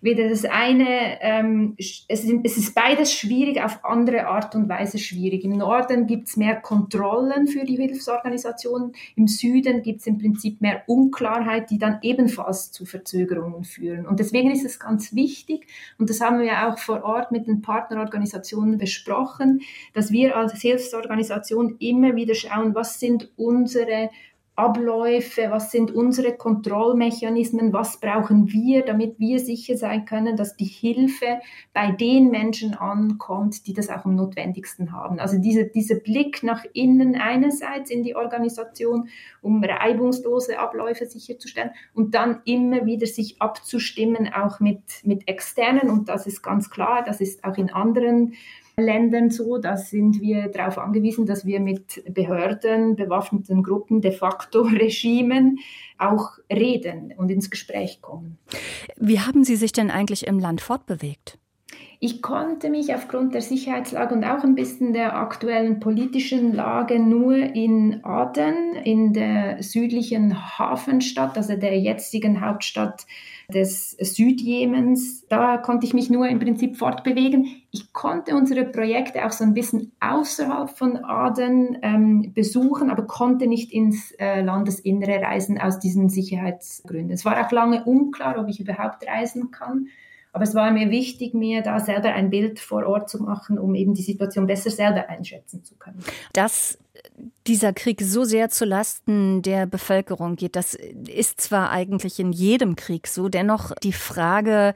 weder 0.00 0.28
das 0.28 0.44
eine, 0.44 1.20
ähm, 1.20 1.74
es, 1.76 2.06
sind, 2.08 2.44
es 2.44 2.56
ist 2.56 2.74
beides 2.74 3.12
schwierig, 3.12 3.60
auf 3.62 3.84
andere 3.84 4.26
Art 4.26 4.54
und 4.54 4.68
Weise 4.68 4.98
schwierig. 4.98 5.44
Im 5.44 5.56
Norden 5.56 6.06
gibt 6.06 6.28
es 6.28 6.36
mehr 6.36 6.56
Kontrollen 6.56 7.48
für 7.48 7.64
die 7.64 7.76
Hilfsorganisationen, 7.76 8.92
im 9.16 9.26
Süden 9.26 9.82
gibt 9.82 10.00
es 10.00 10.06
im 10.06 10.18
Prinzip 10.18 10.60
mehr 10.60 10.82
Unklarheit, 10.86 11.70
die 11.70 11.78
dann 11.78 11.98
ebenfalls 12.02 12.70
zu 12.70 12.86
Verzögerungen 12.86 13.64
führen. 13.64 14.06
Und 14.06 14.20
deswegen 14.20 14.50
ist 14.50 14.64
es 14.64 14.78
ganz 14.78 15.14
wichtig, 15.14 15.66
und 15.98 16.10
das 16.10 16.20
haben 16.20 16.40
wir 16.40 16.68
auch 16.68 16.78
vor 16.78 17.02
Ort 17.02 17.32
mit 17.32 17.46
den 17.46 17.62
Partnerorganisationen 17.62 18.78
besprochen, 18.78 19.60
dass 19.94 20.12
wir 20.12 20.36
als 20.36 20.60
Hilfsorganisation 20.60 21.76
immer 21.78 22.14
wieder 22.14 22.34
schauen, 22.34 22.74
was 22.74 23.00
sind 23.00 23.30
unsere 23.36 24.10
Abläufe, 24.58 25.50
was 25.50 25.70
sind 25.70 25.92
unsere 25.92 26.36
Kontrollmechanismen, 26.36 27.72
was 27.72 28.00
brauchen 28.00 28.52
wir, 28.52 28.84
damit 28.84 29.20
wir 29.20 29.38
sicher 29.38 29.76
sein 29.76 30.04
können, 30.04 30.36
dass 30.36 30.56
die 30.56 30.64
Hilfe 30.64 31.38
bei 31.72 31.92
den 31.92 32.30
Menschen 32.30 32.74
ankommt, 32.74 33.68
die 33.68 33.72
das 33.72 33.88
auch 33.88 34.04
am 34.04 34.16
notwendigsten 34.16 34.90
haben. 34.90 35.20
Also 35.20 35.38
diese, 35.38 35.66
dieser 35.66 35.94
Blick 35.94 36.42
nach 36.42 36.64
innen 36.72 37.14
einerseits 37.14 37.90
in 37.90 38.02
die 38.02 38.16
Organisation, 38.16 39.08
um 39.42 39.62
reibungslose 39.62 40.58
Abläufe 40.58 41.06
sicherzustellen 41.06 41.70
und 41.94 42.16
dann 42.16 42.40
immer 42.44 42.84
wieder 42.84 43.06
sich 43.06 43.40
abzustimmen, 43.40 44.32
auch 44.32 44.58
mit, 44.58 44.82
mit 45.04 45.28
externen. 45.28 45.88
Und 45.88 46.08
das 46.08 46.26
ist 46.26 46.42
ganz 46.42 46.68
klar, 46.68 47.04
das 47.04 47.20
ist 47.20 47.44
auch 47.44 47.56
in 47.56 47.70
anderen 47.70 48.34
Ländern 48.78 49.30
so. 49.30 49.58
Da 49.58 49.76
sind 49.76 50.20
wir 50.20 50.48
darauf 50.48 50.78
angewiesen, 50.78 51.26
dass 51.26 51.44
wir 51.44 51.60
mit 51.60 52.02
Behörden, 52.12 52.96
bewaffneten 52.96 53.62
Gruppen, 53.62 54.00
de 54.00 54.12
facto 54.12 54.62
Regimen 54.62 55.58
auch 55.98 56.38
reden 56.52 57.12
und 57.16 57.30
ins 57.30 57.50
Gespräch 57.50 58.00
kommen. 58.00 58.38
Wie 58.96 59.20
haben 59.20 59.44
Sie 59.44 59.56
sich 59.56 59.72
denn 59.72 59.90
eigentlich 59.90 60.26
im 60.26 60.38
Land 60.38 60.60
fortbewegt? 60.60 61.38
Ich 62.00 62.22
konnte 62.22 62.70
mich 62.70 62.94
aufgrund 62.94 63.34
der 63.34 63.42
Sicherheitslage 63.42 64.14
und 64.14 64.22
auch 64.22 64.44
ein 64.44 64.54
bisschen 64.54 64.92
der 64.92 65.16
aktuellen 65.16 65.80
politischen 65.80 66.54
Lage 66.54 67.00
nur 67.00 67.36
in 67.36 68.04
Aden, 68.04 68.76
in 68.84 69.12
der 69.12 69.60
südlichen 69.64 70.58
Hafenstadt, 70.58 71.36
also 71.36 71.56
der 71.56 71.76
jetzigen 71.80 72.40
Hauptstadt 72.40 73.04
des 73.52 73.92
Südjemens. 73.92 75.26
Da 75.28 75.56
konnte 75.56 75.86
ich 75.86 75.94
mich 75.94 76.10
nur 76.10 76.28
im 76.28 76.38
Prinzip 76.38 76.76
fortbewegen. 76.76 77.46
Ich 77.70 77.92
konnte 77.94 78.36
unsere 78.36 78.64
Projekte 78.64 79.24
auch 79.24 79.32
so 79.32 79.42
ein 79.42 79.54
bisschen 79.54 79.92
außerhalb 80.00 80.68
von 80.68 80.98
Aden 80.98 81.78
ähm, 81.82 82.32
besuchen, 82.34 82.90
aber 82.90 83.06
konnte 83.06 83.46
nicht 83.46 83.72
ins 83.72 84.12
äh, 84.18 84.42
Landesinnere 84.42 85.22
reisen 85.22 85.58
aus 85.58 85.78
diesen 85.78 86.10
Sicherheitsgründen. 86.10 87.12
Es 87.12 87.24
war 87.24 87.44
auch 87.44 87.50
lange 87.50 87.84
unklar, 87.84 88.38
ob 88.38 88.48
ich 88.48 88.60
überhaupt 88.60 89.06
reisen 89.06 89.50
kann. 89.50 89.88
Aber 90.32 90.44
es 90.44 90.54
war 90.54 90.70
mir 90.70 90.90
wichtig, 90.90 91.32
mir 91.32 91.62
da 91.62 91.80
selber 91.80 92.12
ein 92.12 92.28
Bild 92.28 92.60
vor 92.60 92.86
Ort 92.86 93.08
zu 93.08 93.22
machen, 93.22 93.58
um 93.58 93.74
eben 93.74 93.94
die 93.94 94.02
Situation 94.02 94.46
besser 94.46 94.70
selber 94.70 95.08
einschätzen 95.08 95.64
zu 95.64 95.74
können. 95.76 96.04
Dass 96.34 96.78
dieser 97.46 97.72
Krieg 97.72 98.00
so 98.02 98.24
sehr 98.24 98.50
zu 98.50 98.64
Lasten 98.64 99.42
der 99.42 99.66
Bevölkerung 99.66 100.36
geht, 100.36 100.56
das 100.56 100.74
ist 100.74 101.40
zwar 101.40 101.70
eigentlich 101.70 102.20
in 102.20 102.32
jedem 102.32 102.76
Krieg 102.76 103.06
so, 103.06 103.28
dennoch 103.28 103.72
die 103.82 103.92
Frage, 103.92 104.74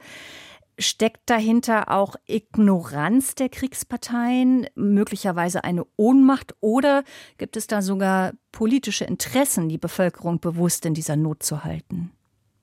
Steckt 0.79 1.29
dahinter 1.29 1.91
auch 1.91 2.15
Ignoranz 2.25 3.35
der 3.35 3.49
Kriegsparteien, 3.49 4.65
möglicherweise 4.73 5.63
eine 5.63 5.85
Ohnmacht 5.97 6.55
oder 6.61 7.03
gibt 7.37 7.57
es 7.57 7.67
da 7.67 7.83
sogar 7.83 8.33
politische 8.51 9.05
Interessen, 9.05 9.69
die 9.69 9.77
Bevölkerung 9.77 10.39
bewusst 10.39 10.87
in 10.87 10.95
dieser 10.95 11.15
Not 11.15 11.43
zu 11.43 11.63
halten? 11.63 12.11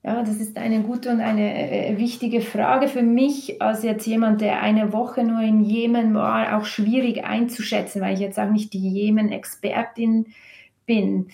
Ja, 0.03 0.23
das 0.23 0.37
ist 0.37 0.57
eine 0.57 0.81
gute 0.81 1.11
und 1.11 1.19
eine 1.19 1.89
äh, 1.89 1.97
wichtige 1.99 2.41
Frage 2.41 2.87
für 2.87 3.03
mich 3.03 3.61
als 3.61 3.83
jetzt 3.83 4.07
jemand, 4.07 4.41
der 4.41 4.61
eine 4.61 4.93
Woche 4.93 5.23
nur 5.23 5.41
im 5.41 5.61
Jemen 5.61 6.15
war, 6.15 6.57
auch 6.57 6.65
schwierig 6.65 7.23
einzuschätzen, 7.23 8.01
weil 8.01 8.15
ich 8.15 8.19
jetzt 8.19 8.39
auch 8.39 8.49
nicht 8.49 8.73
die 8.73 8.89
Jemen-Expertin 8.89 10.25
bin. 10.87 11.27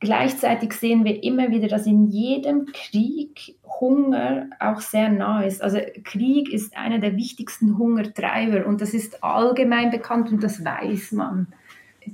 Gleichzeitig 0.00 0.72
sehen 0.72 1.04
wir 1.04 1.22
immer 1.22 1.50
wieder, 1.50 1.68
dass 1.68 1.86
in 1.86 2.08
jedem 2.10 2.66
Krieg 2.72 3.56
Hunger 3.80 4.48
auch 4.58 4.80
sehr 4.80 5.10
nah 5.10 5.42
ist. 5.42 5.62
Also 5.62 5.78
Krieg 6.04 6.50
ist 6.50 6.76
einer 6.78 6.98
der 6.98 7.16
wichtigsten 7.16 7.76
Hungertreiber 7.76 8.66
und 8.66 8.80
das 8.80 8.94
ist 8.94 9.22
allgemein 9.22 9.90
bekannt 9.90 10.30
und 10.30 10.42
das 10.42 10.64
weiß 10.64 11.12
man. 11.12 11.48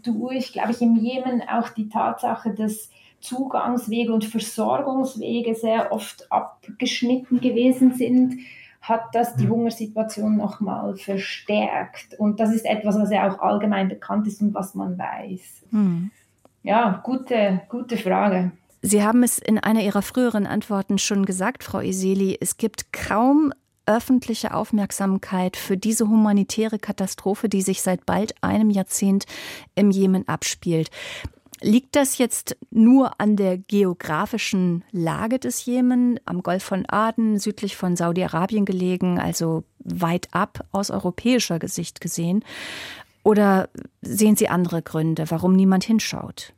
Durch, 0.03 0.53
glaube 0.53 0.73
ich, 0.73 0.83
im 0.83 0.96
Jemen 0.96 1.42
auch 1.42 1.68
die 1.68 1.88
Tatsache, 1.88 2.53
dass 2.53 2.90
Zugangswege 3.21 4.13
und 4.13 4.25
Versorgungswege 4.25 5.55
sehr 5.55 5.93
oft 5.93 6.31
abgeschnitten 6.31 7.41
gewesen 7.41 7.95
sind, 7.95 8.41
hat 8.81 9.03
das 9.13 9.37
die 9.37 9.45
mhm. 9.45 9.51
Hungersituation 9.51 10.37
nochmal 10.37 10.97
verstärkt. 10.97 12.19
Und 12.19 12.41
das 12.41 12.55
ist 12.55 12.65
etwas, 12.65 12.99
was 12.99 13.11
ja 13.11 13.31
auch 13.31 13.39
allgemein 13.41 13.89
bekannt 13.89 14.27
ist 14.27 14.41
und 14.41 14.55
was 14.55 14.75
man 14.75 14.99
weiß. 14.99 15.63
Mhm. 15.71 16.11
Ja, 16.63 17.01
gute, 17.03 17.63
gute 17.69 17.97
Frage. 17.97 18.53
Sie 18.83 19.03
haben 19.03 19.23
es 19.23 19.39
in 19.39 19.59
einer 19.59 19.83
Ihrer 19.83 20.03
früheren 20.03 20.47
Antworten 20.47 20.99
schon 20.99 21.27
gesagt, 21.27 21.65
Frau 21.65 21.81
Iseli, 21.81 22.39
es 22.41 22.57
gibt 22.57 22.93
kaum 22.93 23.53
öffentliche 23.85 24.55
Aufmerksamkeit 24.55 25.57
für 25.57 25.77
diese 25.77 26.09
humanitäre 26.09 26.79
Katastrophe, 26.79 27.49
die 27.49 27.63
sich 27.63 27.83
seit 27.83 28.07
bald 28.07 28.35
einem 28.43 28.71
Jahrzehnt 28.71 29.27
im 29.75 29.91
Jemen 29.91 30.29
abspielt. 30.29 30.91
Liegt 31.62 31.94
das 31.94 32.16
jetzt 32.16 32.57
nur 32.70 33.20
an 33.20 33.37
der 33.37 33.59
geografischen 33.59 34.83
Lage 34.92 35.38
des 35.38 35.64
Jemen, 35.66 36.18
am 36.25 36.42
Golf 36.42 36.62
von 36.62 36.87
Aden, 36.88 37.38
südlich 37.38 37.77
von 37.77 37.96
Saudi-Arabien 37.96 38.64
gelegen, 38.64 39.18
also 39.18 39.64
weit 39.79 40.29
ab 40.33 40.64
aus 40.73 40.90
europäischer 40.90 41.59
Gesicht 41.59 42.01
gesehen? 42.01 42.44
Oder 43.23 43.68
sehen 44.01 44.37
Sie 44.37 44.49
andere 44.49 44.81
Gründe, 44.81 45.25
warum 45.29 45.55
niemand 45.55 45.85
hinschaut? 45.85 46.55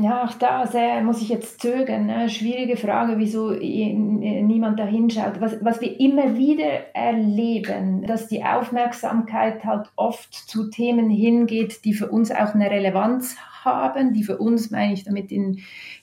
Ja, 0.00 0.24
auch 0.24 0.34
da 0.34 0.64
sehr, 0.64 1.02
muss 1.02 1.20
ich 1.20 1.28
jetzt 1.28 1.60
zögern. 1.60 2.06
Ne? 2.06 2.28
Schwierige 2.28 2.76
Frage, 2.76 3.18
wieso 3.18 3.50
niemand 3.50 4.78
da 4.78 4.84
hinschaut. 4.84 5.40
Was, 5.40 5.56
was 5.64 5.80
wir 5.80 5.98
immer 5.98 6.36
wieder 6.36 6.94
erleben, 6.94 8.06
dass 8.06 8.28
die 8.28 8.44
Aufmerksamkeit 8.44 9.64
halt 9.64 9.90
oft 9.96 10.32
zu 10.32 10.70
Themen 10.70 11.10
hingeht, 11.10 11.84
die 11.84 11.94
für 11.94 12.08
uns 12.08 12.30
auch 12.30 12.54
eine 12.54 12.70
Relevanz 12.70 13.36
haben, 13.64 14.12
die 14.12 14.24
für 14.24 14.38
uns, 14.38 14.70
meine 14.70 14.92
ich 14.92 15.04
damit, 15.04 15.32
in, 15.32 15.58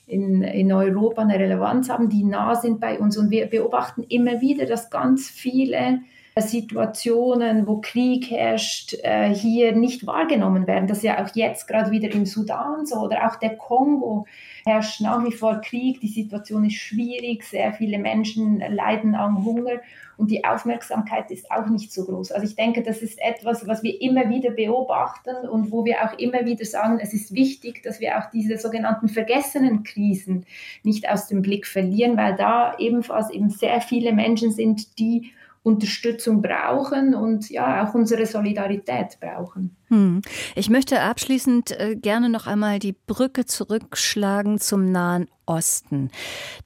in, 0.06 0.42
in 0.42 0.72
Europa 0.72 1.22
eine 1.22 1.38
Relevanz 1.38 1.88
haben, 1.88 2.08
die 2.08 2.24
nah 2.24 2.54
sind 2.54 2.80
bei 2.80 2.98
uns. 2.98 3.16
Und 3.16 3.30
wir 3.30 3.46
beobachten 3.46 4.04
immer 4.08 4.40
wieder, 4.40 4.66
dass 4.66 4.90
ganz 4.90 5.28
viele 5.28 6.00
Situationen, 6.38 7.66
wo 7.66 7.80
Krieg 7.80 8.30
herrscht, 8.30 8.94
äh, 9.02 9.34
hier 9.34 9.72
nicht 9.72 10.06
wahrgenommen 10.06 10.66
werden. 10.66 10.86
Das 10.86 10.98
ist 10.98 11.04
ja 11.04 11.24
auch 11.24 11.34
jetzt 11.34 11.66
gerade 11.66 11.90
wieder 11.90 12.10
im 12.10 12.26
Sudan 12.26 12.84
so 12.84 12.96
oder 12.96 13.26
auch 13.26 13.36
der 13.36 13.56
Kongo 13.56 14.26
herrscht 14.66 15.00
nach 15.00 15.24
wie 15.24 15.32
vor 15.32 15.62
Krieg. 15.62 16.00
Die 16.00 16.08
Situation 16.08 16.66
ist 16.66 16.74
schwierig, 16.74 17.44
sehr 17.44 17.72
viele 17.72 17.98
Menschen 17.98 18.58
leiden 18.58 19.14
am 19.14 19.46
Hunger 19.46 19.80
und 20.18 20.30
die 20.30 20.44
Aufmerksamkeit 20.44 21.30
ist 21.30 21.50
auch 21.50 21.68
nicht 21.68 21.90
so 21.90 22.04
groß. 22.04 22.32
Also 22.32 22.46
ich 22.46 22.54
denke, 22.54 22.82
das 22.82 23.00
ist 23.00 23.18
etwas, 23.20 23.66
was 23.66 23.82
wir 23.82 24.00
immer 24.02 24.28
wieder 24.28 24.50
beobachten 24.50 25.48
und 25.48 25.70
wo 25.72 25.86
wir 25.86 26.04
auch 26.04 26.18
immer 26.18 26.44
wieder 26.44 26.66
sagen, 26.66 26.98
es 27.00 27.14
ist 27.14 27.34
wichtig, 27.34 27.82
dass 27.82 28.00
wir 28.00 28.18
auch 28.18 28.30
diese 28.30 28.58
sogenannten 28.58 29.08
vergessenen 29.08 29.84
Krisen 29.84 30.44
nicht 30.82 31.08
aus 31.08 31.28
dem 31.28 31.40
Blick 31.40 31.66
verlieren, 31.66 32.18
weil 32.18 32.36
da 32.36 32.76
ebenfalls 32.78 33.30
eben 33.30 33.48
sehr 33.48 33.80
viele 33.80 34.12
Menschen 34.12 34.52
sind, 34.52 34.98
die 34.98 35.32
Unterstützung 35.66 36.42
brauchen 36.42 37.16
und 37.16 37.50
ja 37.50 37.84
auch 37.84 37.94
unsere 37.94 38.24
Solidarität 38.24 39.18
brauchen. 39.20 39.75
Hm. 39.88 40.22
Ich 40.54 40.68
möchte 40.68 41.00
abschließend 41.00 41.70
äh, 41.72 41.96
gerne 41.96 42.28
noch 42.28 42.46
einmal 42.46 42.78
die 42.78 42.92
Brücke 42.92 43.46
zurückschlagen 43.46 44.58
zum 44.58 44.90
Nahen 44.90 45.28
Osten. 45.46 46.10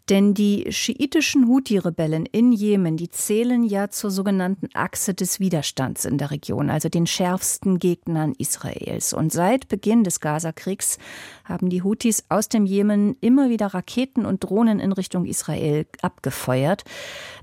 Denn 0.09 0.35
die 0.35 0.67
schiitischen 0.71 1.47
Houthi-Rebellen 1.47 2.27
in 2.27 2.53
Jemen, 2.53 2.97
die 2.97 3.11
zählen 3.11 3.63
ja 3.63 3.91
zur 3.91 4.11
sogenannten 4.11 4.69
Achse 4.75 5.15
des 5.15 5.39
Widerstands 5.39 6.05
in 6.05 6.19
der 6.19 6.31
Region, 6.31 6.71
also 6.71 6.89
den 6.89 7.07
schärfsten 7.07 7.79
Gegnern 7.79 8.33
Israels. 8.39 9.13
Und 9.13 9.33
seit 9.33 9.69
Beginn 9.69 10.03
des 10.03 10.21
Gazakriegs 10.21 10.99
haben 11.45 11.69
die 11.69 11.83
Houthis 11.83 12.25
aus 12.29 12.49
dem 12.49 12.67
Jemen 12.67 13.17
immer 13.21 13.51
wieder 13.51 13.69
Raketen 13.69 14.25
und 14.25 14.43
Drohnen 14.43 14.81
in 14.81 14.93
Richtung 14.93 15.27
Israel 15.27 15.87
abgefeuert. 16.03 16.85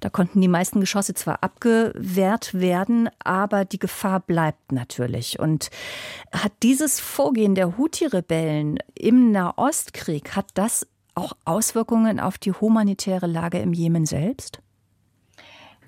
Da 0.02 0.10
konnten 0.10 0.42
die 0.42 0.48
meisten 0.48 0.80
Geschosse 0.80 1.14
zwar 1.14 1.44
abgewehrt 1.44 2.54
werden, 2.54 3.10
aber 3.24 3.64
die 3.64 3.80
Gefahr 3.80 4.20
bleibt 4.20 4.72
natürlich. 4.72 5.40
Und 5.40 5.67
hat 6.32 6.52
dieses 6.64 7.00
Vorgehen 7.00 7.56
der 7.56 7.78
Houthi-Rebellen 7.78 8.80
im 8.96 9.32
Nahostkrieg, 9.32 10.36
hat 10.36 10.48
das 10.54 10.88
auch 11.16 11.34
Auswirkungen 11.46 12.20
auf 12.20 12.38
die 12.38 12.52
humanitäre 12.52 13.28
Lage 13.28 13.60
im 13.60 13.74
Jemen 13.74 14.06
selbst? 14.06 14.62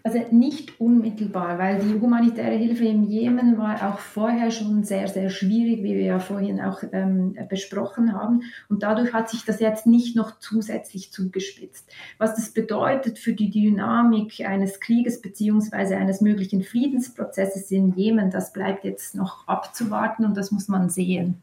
Also 0.03 0.19
nicht 0.31 0.79
unmittelbar, 0.79 1.57
weil 1.57 1.79
die 1.79 1.99
humanitäre 1.99 2.55
Hilfe 2.55 2.85
im 2.85 3.03
Jemen 3.03 3.57
war 3.57 3.89
auch 3.89 3.99
vorher 3.99 4.51
schon 4.51 4.83
sehr, 4.83 5.07
sehr 5.07 5.29
schwierig, 5.29 5.83
wie 5.83 5.95
wir 5.95 6.03
ja 6.03 6.19
vorhin 6.19 6.61
auch 6.61 6.83
ähm, 6.91 7.37
besprochen 7.49 8.13
haben. 8.13 8.43
Und 8.69 8.83
dadurch 8.83 9.13
hat 9.13 9.29
sich 9.29 9.45
das 9.45 9.59
jetzt 9.59 9.85
nicht 9.85 10.15
noch 10.15 10.39
zusätzlich 10.39 11.11
zugespitzt. 11.11 11.89
Was 12.17 12.35
das 12.35 12.49
bedeutet 12.49 13.19
für 13.19 13.33
die 13.33 13.49
Dynamik 13.49 14.39
eines 14.45 14.79
Krieges 14.79 15.21
beziehungsweise 15.21 15.97
eines 15.97 16.21
möglichen 16.21 16.63
Friedensprozesses 16.63 17.71
in 17.71 17.93
Jemen, 17.95 18.31
das 18.31 18.53
bleibt 18.53 18.85
jetzt 18.85 19.15
noch 19.15 19.47
abzuwarten 19.47 20.25
und 20.25 20.37
das 20.37 20.51
muss 20.51 20.67
man 20.67 20.89
sehen, 20.89 21.41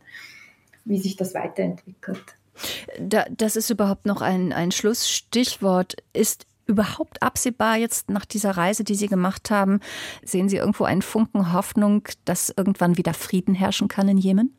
wie 0.84 0.98
sich 0.98 1.16
das 1.16 1.34
weiterentwickelt. 1.34 2.36
Da, 2.98 3.26
das 3.30 3.56
ist 3.56 3.70
überhaupt 3.70 4.06
noch 4.06 4.22
ein, 4.22 4.52
ein 4.52 4.72
Schlussstichwort. 4.72 5.96
Ist 6.12 6.46
überhaupt 6.66 7.22
absehbar 7.22 7.76
jetzt 7.76 8.10
nach 8.10 8.24
dieser 8.24 8.52
Reise, 8.52 8.84
die 8.84 8.94
Sie 8.94 9.08
gemacht 9.08 9.50
haben? 9.50 9.80
Sehen 10.24 10.48
Sie 10.48 10.56
irgendwo 10.56 10.84
einen 10.84 11.02
Funken 11.02 11.52
Hoffnung, 11.52 12.02
dass 12.24 12.52
irgendwann 12.56 12.96
wieder 12.96 13.14
Frieden 13.14 13.54
herrschen 13.54 13.88
kann 13.88 14.08
in 14.08 14.18
Jemen? 14.18 14.56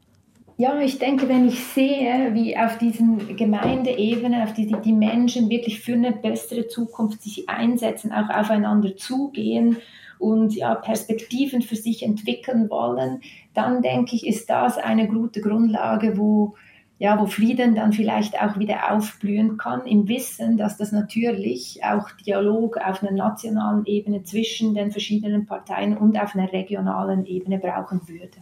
Ja, 0.59 0.79
ich 0.79 0.97
denke, 0.97 1.29
wenn 1.29 1.47
ich 1.47 1.63
sehe, 1.63 2.33
wie 2.33 2.57
auf 2.57 2.79
diesen 2.79 3.37
Gemeindeebenen, 3.37 4.41
auf 4.41 4.53
die 4.53 4.65
die 4.83 4.93
Menschen 4.93 5.51
wirklich 5.51 5.81
für 5.81 5.93
eine 5.93 6.11
bessere 6.11 6.67
Zukunft 6.67 7.21
sich 7.21 7.47
einsetzen, 7.47 8.11
auch 8.11 8.29
aufeinander 8.31 8.97
zugehen 8.97 9.77
und 10.17 10.55
ja, 10.55 10.73
Perspektiven 10.73 11.61
für 11.61 11.75
sich 11.75 12.01
entwickeln 12.01 12.71
wollen, 12.71 13.21
dann 13.53 13.83
denke 13.83 14.15
ich, 14.15 14.25
ist 14.25 14.49
das 14.49 14.79
eine 14.79 15.07
gute 15.07 15.41
Grundlage, 15.41 16.17
wo 16.17 16.55
ja, 16.99 17.19
wo 17.19 17.27
Frieden 17.27 17.75
dann 17.75 17.93
vielleicht 17.93 18.41
auch 18.41 18.57
wieder 18.57 18.91
aufblühen 18.91 19.57
kann, 19.57 19.85
im 19.85 20.07
Wissen, 20.07 20.57
dass 20.57 20.77
das 20.77 20.91
natürlich 20.91 21.81
auch 21.83 22.09
Dialog 22.25 22.77
auf 22.77 23.03
einer 23.03 23.11
nationalen 23.11 23.85
Ebene 23.85 24.23
zwischen 24.23 24.73
den 24.73 24.91
verschiedenen 24.91 25.45
Parteien 25.45 25.97
und 25.97 26.19
auf 26.19 26.35
einer 26.35 26.51
regionalen 26.51 27.25
Ebene 27.25 27.59
brauchen 27.59 28.07
würde. 28.07 28.37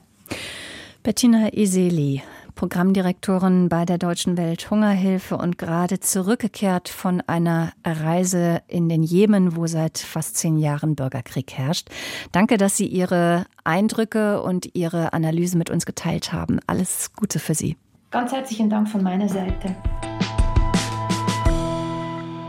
Bettina 1.04 1.54
Iseli, 1.54 2.24
Programmdirektorin 2.56 3.70
bei 3.70 3.86
der 3.86 3.98
Deutschen 3.98 4.38
Welthungerhilfe 4.38 5.38
und 5.38 5.58
gerade 5.58 6.00
zurückgekehrt 6.00 6.90
von 6.90 7.22
einer 7.28 7.74
Reise 7.86 8.62
in 8.68 8.90
den 8.90 9.04
Jemen, 9.04 9.56
wo 9.56 9.68
seit 9.68 10.00
fast 10.00 10.38
zehn 10.38 10.58
Jahren 10.58 10.96
Bürgerkrieg 10.96 11.52
herrscht. 11.54 11.90
Danke, 12.32 12.58
dass 12.58 12.78
Sie 12.78 12.88
Ihre 12.88 13.46
Eindrücke 13.66 14.42
und 14.42 14.74
Ihre 14.74 15.14
Analyse 15.14 15.58
mit 15.58 15.70
uns 15.70 15.86
geteilt 15.86 16.32
haben. 16.32 16.60
Alles 16.66 17.14
Gute 17.14 17.40
für 17.40 17.54
Sie. 17.54 17.76
Ganz 18.12 18.32
herzlichen 18.32 18.70
Dank 18.70 18.90
von 18.90 19.04
meiner 19.04 19.28
Seite. 19.28 19.76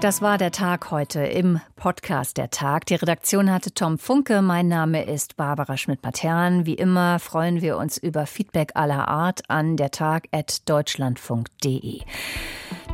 Das 0.01 0.21
war 0.21 0.37
der 0.37 0.53
Tag 0.53 0.91
heute 0.91 1.21
im 1.21 1.59
Podcast 1.75 2.37
Der 2.37 2.51
Tag. 2.51 2.85
Die 2.87 2.95
Redaktion 2.95 3.51
hatte 3.51 3.73
Tom 3.73 3.99
Funke. 3.99 4.43
Mein 4.43 4.69
Name 4.69 5.05
ist 5.05 5.37
Barbara 5.37 5.79
Schmidt-Matern. 5.79 6.67
Wie 6.67 6.75
immer 6.75 7.19
freuen 7.19 7.63
wir 7.63 7.79
uns 7.79 7.97
über 7.97 8.27
Feedback 8.27 8.73
aller 8.75 9.09
Art 9.09 9.49
an 9.49 9.79
der 9.79 9.91
Tag 9.91 10.29
at 10.33 10.69
deutschlandfunk.de. 10.69 12.03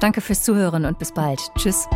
Danke 0.00 0.20
fürs 0.20 0.44
Zuhören 0.44 0.84
und 0.84 1.00
bis 1.00 1.12
bald. 1.12 1.40
Tschüss. 1.58 1.88